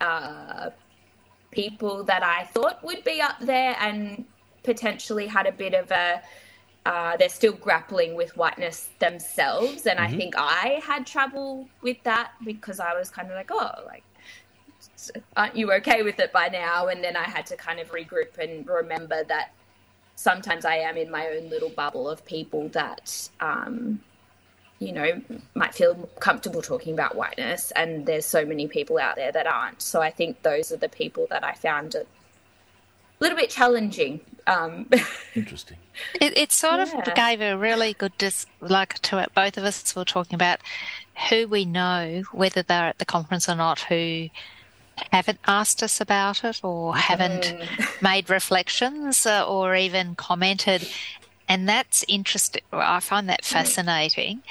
[0.00, 0.70] uh,
[1.50, 4.24] people that I thought would be up there and
[4.62, 6.22] potentially had a bit of a
[6.86, 12.32] uh, they're still grappling with whiteness themselves, and I think I had trouble with that
[12.44, 14.02] because I was kind of like, oh, like,
[15.36, 16.88] aren't you okay with it by now?
[16.88, 19.52] And then I had to kind of regroup and remember that
[20.16, 24.00] sometimes I am in my own little bubble of people that, um,
[24.78, 25.20] you know,
[25.54, 29.82] might feel comfortable talking about whiteness, and there's so many people out there that aren't.
[29.82, 31.94] So I think those are the people that I found
[33.20, 34.20] little bit challenging.
[34.46, 34.88] Um,
[35.34, 35.76] Interesting.
[36.20, 39.32] It, it sort of gave a really good, dis- like to it.
[39.34, 40.60] Both of us were talking about
[41.28, 44.28] who we know, whether they're at the conference or not, who
[45.12, 47.54] haven't asked us about it or haven't
[48.02, 50.88] made reflections uh, or even commented.
[51.48, 52.62] And that's interesting.
[52.72, 54.42] I find that fascinating.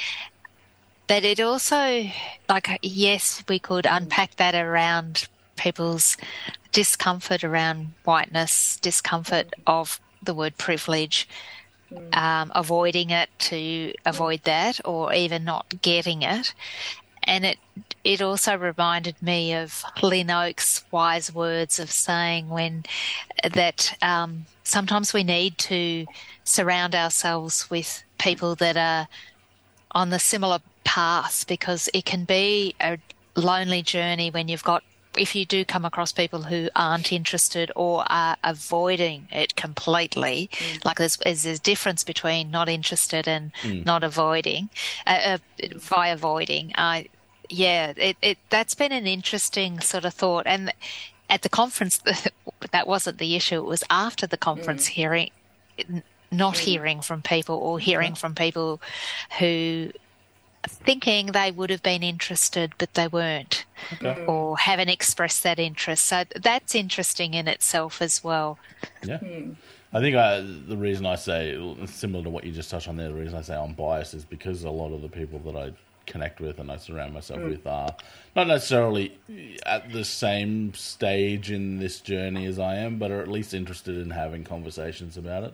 [1.07, 2.09] But it also,
[2.47, 5.27] like, yes, we could unpack that around
[5.59, 6.17] people's
[6.71, 11.27] discomfort around whiteness, discomfort of the word privilege,
[12.13, 16.53] um, avoiding it to avoid that, or even not getting it.
[17.23, 17.59] And it
[18.03, 22.85] it also reminded me of Lynn Oakes' wise words of saying when
[23.43, 26.05] that um, sometimes we need to
[26.43, 29.07] surround ourselves with people that are
[29.91, 32.97] on the similar path because it can be a
[33.35, 34.83] lonely journey when you've got
[35.17, 40.49] if you do come across people who aren't interested or are avoiding it completely,
[40.85, 43.51] like there's, there's a difference between not interested and
[43.85, 44.69] not avoiding,
[45.07, 46.71] uh, uh, by avoiding.
[46.75, 47.07] I,
[47.49, 50.45] yeah, it, it that's been an interesting sort of thought.
[50.45, 50.73] And
[51.29, 51.99] at the conference,
[52.71, 53.57] that wasn't the issue.
[53.57, 55.31] It was after the conference hearing,
[56.31, 58.81] not hearing from people or hearing from people
[59.39, 59.91] who
[60.67, 64.05] thinking they would have been interested but they weren't Okay.
[64.07, 64.29] Mm-hmm.
[64.29, 66.05] or haven't expressed that interest.
[66.05, 68.59] So that's interesting in itself as well.
[69.03, 69.19] Yeah.
[69.19, 69.51] Hmm.
[69.93, 71.57] I think I, the reason I say,
[71.87, 74.23] similar to what you just touched on there, the reason I say I'm biased is
[74.25, 75.71] because a lot of the people that I
[76.09, 77.95] connect with and I surround myself with are
[78.35, 79.17] not necessarily
[79.65, 83.97] at the same stage in this journey as I am, but are at least interested
[83.97, 85.53] in having conversations about it.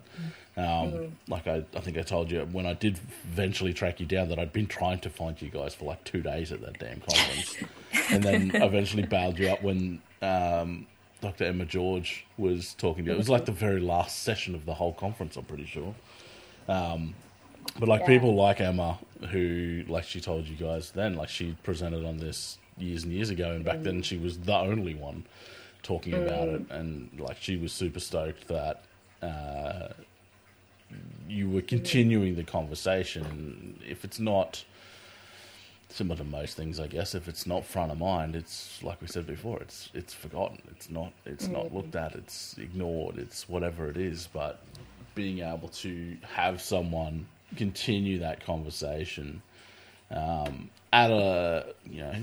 [0.57, 4.29] Um, Like I, I think I told you when I did eventually track you down
[4.29, 7.01] that I'd been trying to find you guys for like two days at that damn
[7.01, 7.57] conference,
[8.09, 10.87] and then eventually bailed you up when um,
[11.21, 11.43] Dr.
[11.45, 13.15] Emma George was talking to you.
[13.15, 15.93] It was like the very last session of the whole conference, I'm pretty sure.
[16.67, 17.13] Um,
[17.79, 18.07] but like Yeah.
[18.07, 18.99] people like Emma,
[19.31, 23.29] who, like she told you guys then, like she presented on this years and years
[23.29, 24.03] ago, and back then mm.
[24.03, 25.25] she was the only one
[25.83, 26.25] talking mm.
[26.25, 28.83] about it, and like she was super stoked that
[29.21, 29.89] uh,
[31.27, 33.79] you were continuing the conversation.
[33.87, 34.63] If it's not
[35.89, 39.07] similar to most things, I guess, if it's not front of mind, it's like we
[39.07, 40.61] said before, it's it's forgotten.
[40.71, 41.73] It's not it's not mm.
[41.73, 42.15] looked at.
[42.15, 43.17] It's ignored.
[43.17, 44.27] It's whatever it is.
[44.31, 44.61] But
[45.13, 49.41] being able to have someone continue that conversation
[50.11, 52.15] um, at a you know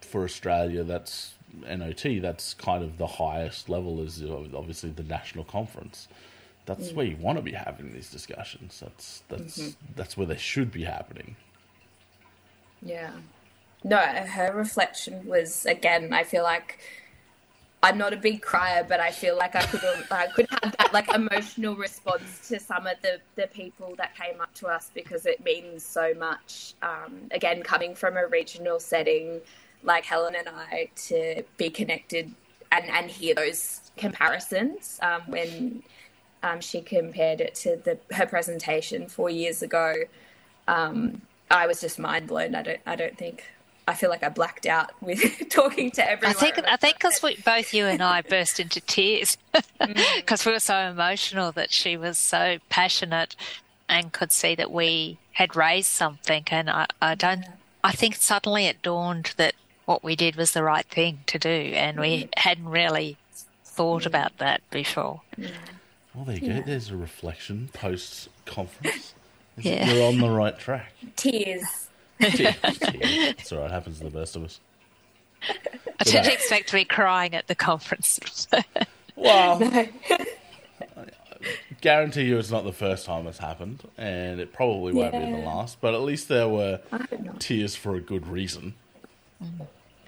[0.00, 1.34] for Australia, that's
[1.68, 2.22] NOT.
[2.22, 4.00] That's kind of the highest level.
[4.00, 6.08] Is obviously the national conference.
[6.66, 8.80] That's where you want to be having these discussions.
[8.80, 11.36] That's that's that's where they should be happening.
[12.80, 13.10] Yeah.
[13.82, 16.12] No, her reflection was again.
[16.12, 16.78] I feel like
[17.84, 20.90] I'm not a big crier, but I feel like I could I could have that
[20.94, 25.26] like emotional response to some of the the people that came up to us because
[25.26, 26.74] it means so much.
[26.82, 29.42] Um, again, coming from a regional setting
[29.82, 32.32] like Helen and I, to be connected
[32.72, 35.82] and and hear those comparisons um, when.
[36.42, 39.94] Um, she compared it to the her presentation four years ago.
[40.68, 42.54] Um, I was just mind blown.
[42.54, 42.80] I don't.
[42.84, 43.44] I don't think.
[43.86, 46.36] I feel like I blacked out with talking to I everyone.
[46.36, 49.36] think I think because both you and I burst into tears
[49.80, 50.16] mm.
[50.16, 53.36] because we were so emotional that she was so passionate
[53.88, 57.44] and could see that we had raised something, and I, I don't.
[57.82, 59.54] I think suddenly it dawned that
[59.84, 62.30] what we did was the right thing to do, and we mm-hmm.
[62.36, 63.18] hadn't really
[63.64, 65.20] thought about that before.
[66.14, 66.62] Well, there you go.
[66.62, 69.14] There's a reflection post conference.
[69.58, 69.90] Yeah.
[69.92, 70.92] You're on the right track.
[71.16, 71.83] tears.
[72.20, 73.70] It's all right.
[73.70, 74.60] Happens to the best of us.
[75.48, 78.48] I didn't expect to be crying at the conference.
[79.16, 79.60] Well,
[81.80, 85.38] guarantee you it's not the first time it's happened, and it probably won't be the
[85.46, 85.80] last.
[85.80, 87.40] But at least there were I hope not.
[87.40, 88.74] tears for a good reason.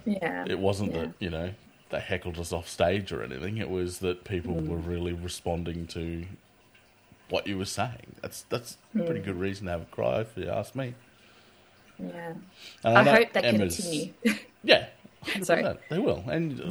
[0.05, 0.45] Yeah.
[0.49, 1.01] It wasn't Yeah.
[1.03, 1.51] that you know
[1.91, 3.59] they heckled us off stage or anything.
[3.59, 4.69] It was that people Mm.
[4.69, 6.27] were really responding to
[7.29, 8.17] what you were saying.
[8.23, 9.25] That's that's a pretty Mm.
[9.25, 10.95] good reason to have a cry, if you ask me.
[11.99, 12.35] Yeah.
[12.85, 14.13] And I hope they Emma's- continue.
[14.65, 14.87] Yeah,
[15.43, 15.63] Sorry.
[15.63, 15.79] 100%.
[15.91, 16.71] they will, and uh,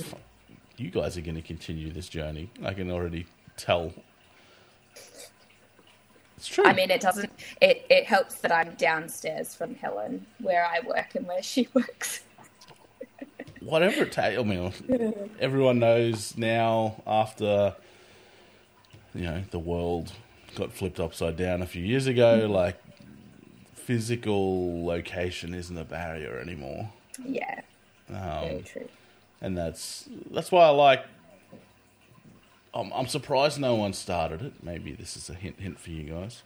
[0.78, 2.49] you guys are going to continue this journey.
[2.63, 3.93] I can already tell.
[6.38, 6.65] It's true.
[6.65, 7.32] I mean, it doesn't.
[7.61, 12.21] It it helps that I'm downstairs from Helen, where I work and where she works.
[13.61, 14.38] whatever it takes.
[14.38, 14.73] I mean,
[15.39, 17.76] everyone knows now after
[19.13, 20.11] you know the world
[20.55, 22.47] got flipped upside down a few years ago.
[22.49, 22.78] Like
[23.86, 26.90] physical location isn't a barrier anymore,
[27.24, 27.62] Yeah.
[28.10, 28.88] Very um, true.
[29.42, 31.06] and that's that's why I like.
[32.74, 34.54] I'm, I'm surprised no one started it.
[34.62, 36.44] Maybe this is a hint hint for you guys.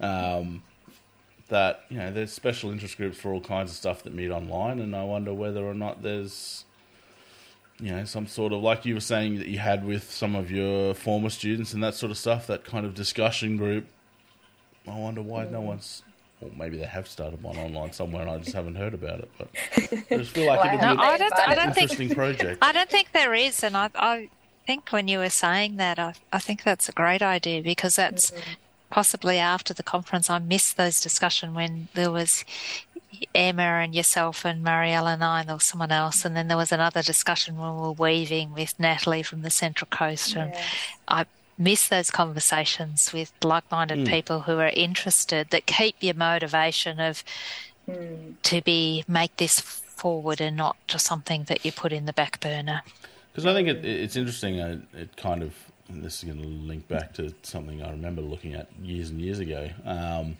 [0.00, 0.62] Um,
[1.48, 4.78] that you know there's special interest groups for all kinds of stuff that meet online,
[4.80, 6.64] and I wonder whether or not there's
[7.80, 10.50] you know some sort of like you were saying that you had with some of
[10.50, 13.86] your former students and that sort of stuff, that kind of discussion group.
[14.86, 16.02] I wonder why no one's.
[16.40, 19.30] Well, maybe they have started one online somewhere, and I just haven't heard about it.
[19.38, 19.48] But
[20.10, 21.34] I just feel like Well, it'd be No, I an don't.
[21.34, 21.90] I don't think.
[21.90, 22.58] interesting project.
[22.62, 24.28] I don't think there is, and I, I
[24.66, 28.30] think when you were saying that, I, I think that's a great idea because that's
[28.30, 28.52] mm-hmm.
[28.90, 30.30] possibly after the conference.
[30.30, 32.44] I missed those discussion when there was
[33.34, 36.56] Emma and yourself and Marielle and I, and there was someone else, and then there
[36.56, 40.54] was another discussion when we were weaving with Natalie from the Central Coast, and
[41.08, 41.26] I
[41.58, 47.24] miss those conversations with like-minded people who are interested that keep your motivation of
[48.42, 52.38] to be make this forward and not just something that you put in the back
[52.40, 52.82] burner.
[53.32, 54.60] Because I think it, it's interesting.
[54.60, 55.54] Uh, it kind of,
[55.88, 59.20] and this is going to link back to something I remember looking at years and
[59.20, 59.70] years ago.
[59.84, 60.36] Um,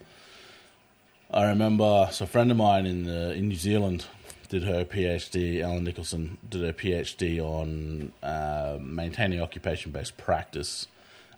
[1.31, 4.05] I remember, so a friend of mine in the in New Zealand
[4.49, 5.61] did her PhD.
[5.61, 10.87] Ellen Nicholson did her PhD on uh, maintaining occupation-based practice,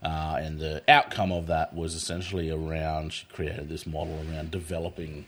[0.03, 3.13] uh, and the outcome of that was essentially around.
[3.13, 5.25] She created this model around developing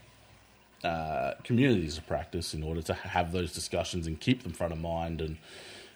[0.83, 4.79] uh, communities of practice in order to have those discussions and keep them front of
[4.79, 5.21] mind.
[5.21, 5.37] And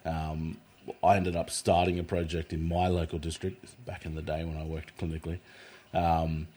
[0.06, 0.58] um,
[1.04, 4.58] I ended up starting a project in my local district back in the day when
[4.58, 5.40] I worked clinically,
[5.94, 6.48] um,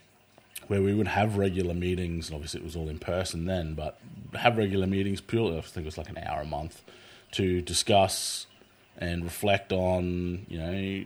[0.69, 2.29] where we would have regular meetings.
[2.29, 3.99] And obviously, it was all in person then, but
[4.35, 5.57] have regular meetings purely.
[5.57, 6.83] I think it was like an hour a month
[7.33, 8.47] to discuss
[9.01, 11.05] and reflect on you know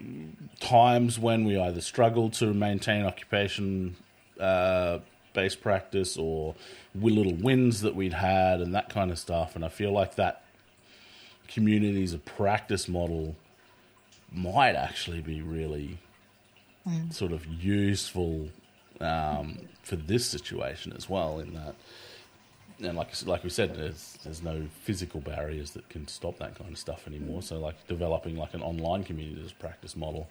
[0.61, 3.97] times when we either struggled to maintain occupation
[4.41, 4.99] uh,
[5.33, 6.55] based practice or
[6.95, 9.55] little wins that we'd had and that kind of stuff.
[9.55, 10.43] And I feel like that
[11.49, 13.37] communities of practice model
[14.33, 15.99] might actually be really
[17.11, 18.49] sort of useful
[19.01, 21.39] um, for this situation as well.
[21.39, 21.75] In that,
[22.83, 26.71] and like like we said, there's there's no physical barriers that can stop that kind
[26.73, 27.43] of stuff anymore.
[27.43, 30.29] So like developing like an online communities practice model,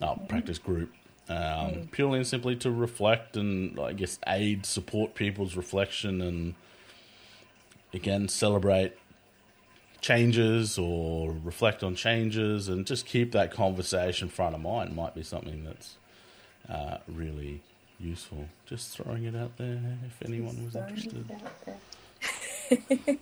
[0.00, 0.92] uh, practice group
[1.28, 1.90] um, Mm.
[1.90, 6.54] purely and simply to reflect and I guess aid support people's reflection and
[7.94, 8.92] again celebrate
[10.00, 15.22] changes or reflect on changes and just keep that conversation front of mind might be
[15.22, 15.96] something that's
[16.68, 17.62] uh, really
[18.00, 18.46] useful.
[18.66, 21.26] Just throwing it out there if anyone was interested.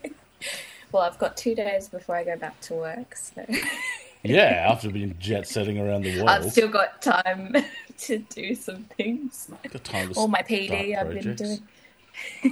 [0.93, 3.45] well, I've got two days before I go back to work, so
[4.23, 7.57] Yeah, after being jet setting around the world, I've still got time
[7.99, 9.51] to do some things.
[9.69, 11.63] got time to All my PD I've been doing.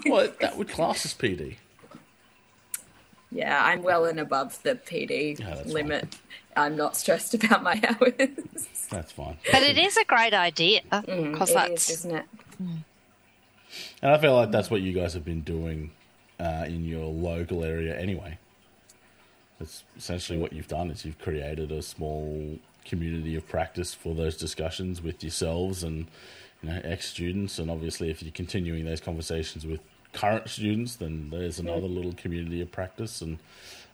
[0.06, 1.56] well, that would class as PD.
[3.30, 6.16] Yeah, I'm well and above the PD Yeah, limit.
[6.56, 8.68] I'm not stressed about my hours.
[8.90, 9.36] That's fine.
[9.50, 12.24] But it is a great idea because It is, that's isn't it?
[12.58, 15.92] And I feel like that's what you guys have been doing
[16.38, 18.38] uh, in your local area anyway.
[19.58, 24.36] That's essentially what you've done is you've created a small community of practice for those
[24.36, 26.06] discussions with yourselves and
[26.62, 29.80] you know ex students and obviously if you're continuing those conversations with
[30.14, 33.38] current students then there's another little community of practice and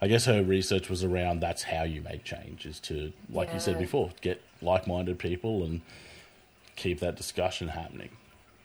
[0.01, 3.61] I guess her research was around that's how you make change is to like you
[3.61, 5.81] said before get like-minded people and
[6.77, 8.11] keep that discussion happening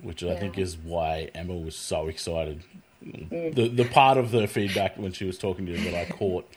[0.02, 2.64] which I think is why Emma was so excited.
[3.02, 6.48] The the part of the feedback when she was talking to you that I caught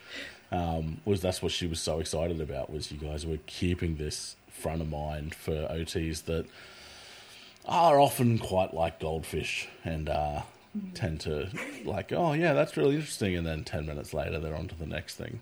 [0.53, 4.37] um, was that's what she was so excited about was you guys were keeping this
[4.49, 6.47] front of mind for OTs that
[7.67, 10.43] are often quite like goldfish and uh,
[10.77, 10.93] Mm-hmm.
[10.95, 11.51] tend to
[11.85, 14.87] like oh yeah that's really interesting and then ten minutes later they're on to the
[14.87, 15.41] next thing.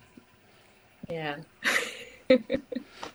[1.08, 1.36] Yeah.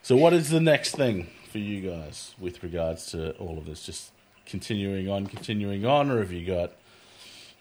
[0.01, 3.83] So, what is the next thing for you guys with regards to all of this?
[3.83, 4.11] Just
[4.45, 6.71] continuing on, continuing on, or have you got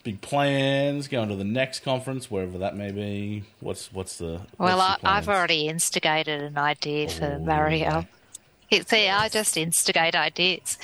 [0.04, 3.44] big plans going to the next conference, wherever that may be?
[3.60, 8.06] What's what's the well, I, what's your I've already instigated an idea for Oh, Mario.
[8.72, 10.78] See, I just instigate ideas.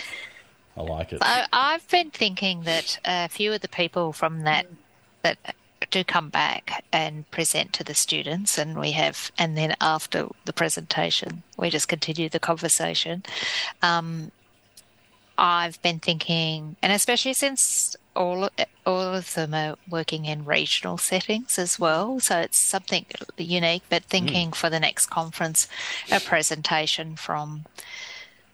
[0.76, 1.18] I like it.
[1.20, 4.66] I, I've been thinking that a few of the people from that
[5.22, 5.38] that
[5.90, 10.52] do come back and present to the students, and we have, and then after the
[10.52, 13.22] presentation, we just continue the conversation.
[13.82, 14.32] Um,
[15.38, 18.48] I've been thinking, and especially since all
[18.84, 23.82] all of them are working in regional settings as well, so it's something unique.
[23.88, 25.68] But thinking for the next conference,
[26.10, 27.64] a presentation from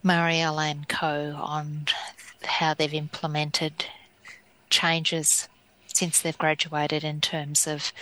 [0.04, 1.86] Marielle and Co on
[2.44, 3.86] how they've implemented
[4.70, 5.48] changes
[5.86, 7.92] since they've graduated in terms of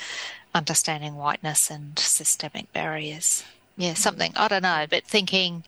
[0.55, 3.44] understanding whiteness and systemic barriers.
[3.77, 5.64] Yeah, something I don't know, but thinking,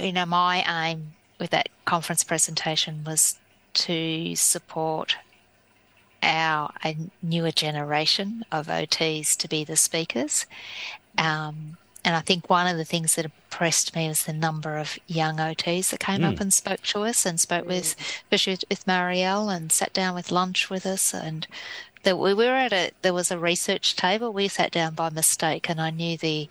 [0.00, 3.38] you know, my aim with that conference presentation was
[3.74, 5.16] to support
[6.22, 10.46] our a newer generation of OTs to be the speakers.
[11.16, 11.76] Um,
[12.08, 15.36] and I think one of the things that impressed me was the number of young
[15.36, 19.70] OTs that came up and spoke to us and spoke with, especially with Marielle, and
[19.70, 21.12] sat down with lunch with us.
[21.12, 21.46] And
[22.04, 24.32] that we were at a there was a research table.
[24.32, 26.48] We sat down by mistake, and I knew the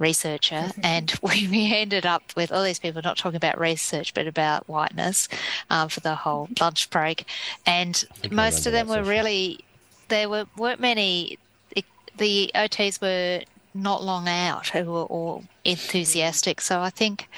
[0.00, 4.26] researcher, and we, we ended up with all these people not talking about research but
[4.26, 5.28] about whiteness
[5.70, 7.24] um, for the whole lunch break.
[7.64, 9.60] And most of them were really
[10.08, 11.38] there were weren't many.
[11.72, 11.84] The,
[12.16, 13.44] the OTs were
[13.82, 16.60] not long out who were all enthusiastic.
[16.60, 17.28] So I think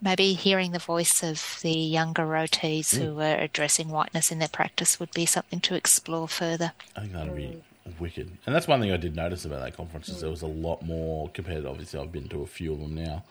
[0.00, 4.98] maybe hearing the voice of the younger OTs who were addressing whiteness in their practice
[5.00, 6.72] would be something to explore further.
[6.96, 7.62] I think that'd be
[7.98, 8.30] wicked.
[8.46, 10.82] And that's one thing I did notice about that conference is there was a lot
[10.82, 11.64] more compared.
[11.64, 13.24] To, Obviously, I've been to a few of them now.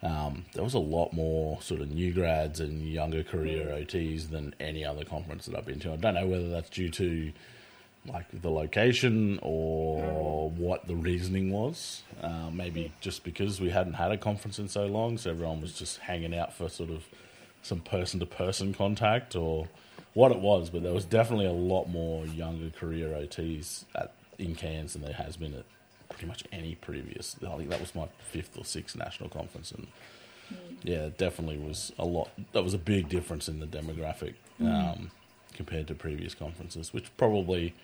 [0.00, 4.54] Um, there was a lot more sort of new grads and younger career OTs than
[4.60, 5.92] any other conference that I've been to.
[5.92, 7.32] I don't know whether that's due to
[8.06, 12.02] like the location or what the reasoning was.
[12.22, 15.72] Uh, maybe just because we hadn't had a conference in so long, so everyone was
[15.72, 17.04] just hanging out for sort of
[17.62, 19.68] some person to person contact or
[20.14, 20.70] what it was.
[20.70, 25.12] But there was definitely a lot more younger career OTs at, in Cairns than there
[25.12, 25.64] has been at
[26.08, 27.36] pretty much any previous.
[27.46, 29.86] I think that was my fifth or sixth national conference, and
[30.82, 32.30] yeah, it definitely was a lot.
[32.52, 35.10] That was a big difference in the demographic um,
[35.58, 37.74] compared to previous conferences, which probably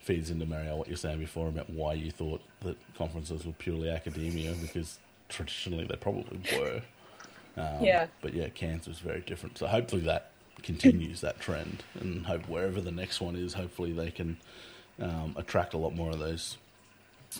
[0.00, 3.88] feeds into Mario what you're saying before about why you thought that conferences were purely
[3.88, 4.98] academia because
[5.30, 6.82] traditionally they probably were.
[7.56, 8.06] Um, Yeah.
[8.20, 9.56] But yeah, Cairns was very different.
[9.58, 10.30] So hopefully that
[10.62, 14.36] continues that trend, and hope wherever the next one is, hopefully they can
[15.00, 16.58] um, attract a lot more of those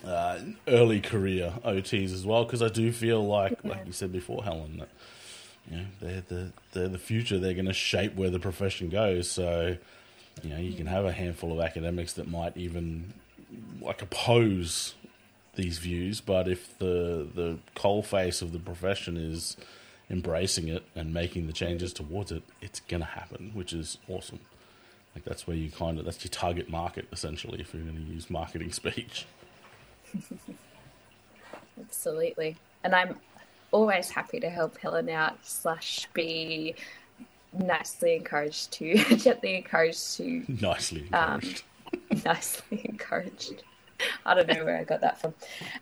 [0.03, 2.43] uh, early career OTs as well.
[2.43, 4.89] Because I do feel like, like you said before, Helen, that
[5.69, 7.39] you know they're the they're the future.
[7.39, 9.29] They're going to shape where the profession goes.
[9.29, 9.77] So
[10.43, 13.13] you know you can have a handful of academics that might even
[13.81, 14.95] like oppose
[15.55, 19.57] these views, but if the the coal face of the profession is
[20.09, 24.39] embracing it and making the changes towards it, it's gonna happen, which is awesome.
[25.15, 28.01] Like that's where you kind of that's your target market essentially if you're going to
[28.01, 29.25] use marketing speech.
[31.79, 32.57] Absolutely.
[32.83, 33.15] And I'm
[33.71, 36.75] always happy to help Helen out slash be
[37.53, 41.63] nicely encouraged to gently encouraged to nicely encouraged.
[42.13, 43.63] Um, nicely encouraged.
[44.25, 45.33] I don't know where I got that from.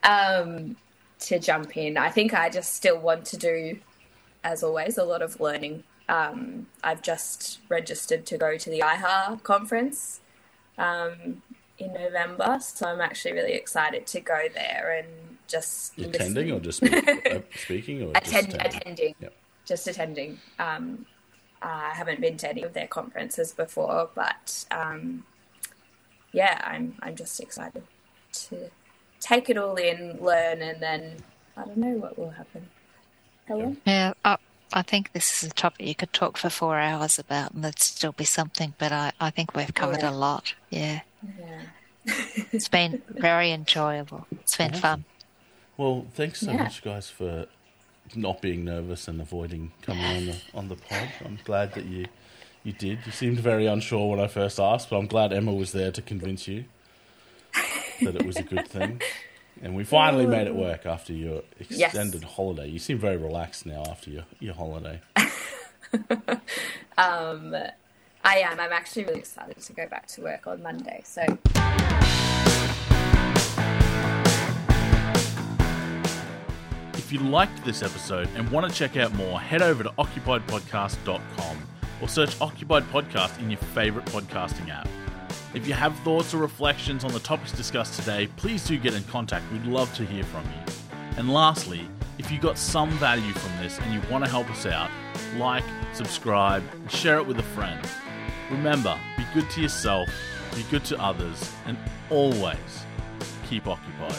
[0.02, 0.76] Um,
[1.20, 1.96] to jump in.
[1.96, 3.78] I think I just still want to do,
[4.44, 5.84] as always, a lot of learning.
[6.08, 10.20] Um, I've just registered to go to the IAHA conference
[10.78, 11.42] um,
[11.78, 16.78] in November, so I'm actually really excited to go there and just attending or just
[16.78, 18.80] speak, uh, speaking or Attend, attending.
[18.80, 19.14] attending.
[19.20, 19.34] Yep.
[19.64, 20.38] Just attending.
[20.58, 21.06] Um,
[21.60, 25.24] I haven't been to any of their conferences before, but um,
[26.32, 27.82] yeah, I'm I'm just excited
[28.32, 28.70] to
[29.20, 31.16] take it all in, learn, and then
[31.56, 32.68] I don't know what will happen.
[33.46, 33.78] Helen?
[33.84, 34.36] Yeah, I,
[34.72, 37.80] I think this is a topic you could talk for four hours about, and there'd
[37.80, 38.74] still be something.
[38.78, 40.10] But I, I think we've covered yeah.
[40.10, 40.54] a lot.
[40.70, 41.00] Yeah.
[41.38, 41.62] Yeah.
[42.52, 44.26] it's been very enjoyable.
[44.32, 44.80] It's been awesome.
[44.80, 45.04] fun.
[45.78, 46.64] Well, thanks so yeah.
[46.64, 47.46] much, guys, for
[48.16, 51.08] not being nervous and avoiding coming on the on the pod.
[51.24, 52.06] I'm glad that you
[52.64, 52.98] you did.
[53.06, 56.02] You seemed very unsure when I first asked, but I'm glad Emma was there to
[56.02, 56.64] convince you
[58.02, 59.00] that it was a good thing.
[59.62, 62.32] And we finally made it work after your extended yes.
[62.32, 62.68] holiday.
[62.68, 65.00] You seem very relaxed now after your, your holiday.
[66.98, 67.56] um,
[68.24, 68.60] I am.
[68.60, 71.02] I'm actually really excited to go back to work on Monday.
[71.04, 71.38] So.
[77.08, 81.68] If you liked this episode and want to check out more, head over to occupiedpodcast.com
[82.02, 84.86] or search Occupied Podcast in your favorite podcasting app.
[85.54, 89.02] If you have thoughts or reflections on the topics discussed today, please do get in
[89.04, 89.50] contact.
[89.50, 90.74] We'd love to hear from you.
[91.16, 94.66] And lastly, if you got some value from this and you want to help us
[94.66, 94.90] out,
[95.38, 95.64] like,
[95.94, 97.80] subscribe, and share it with a friend.
[98.50, 100.10] Remember, be good to yourself,
[100.54, 101.78] be good to others, and
[102.10, 102.84] always
[103.48, 104.14] keep occupied.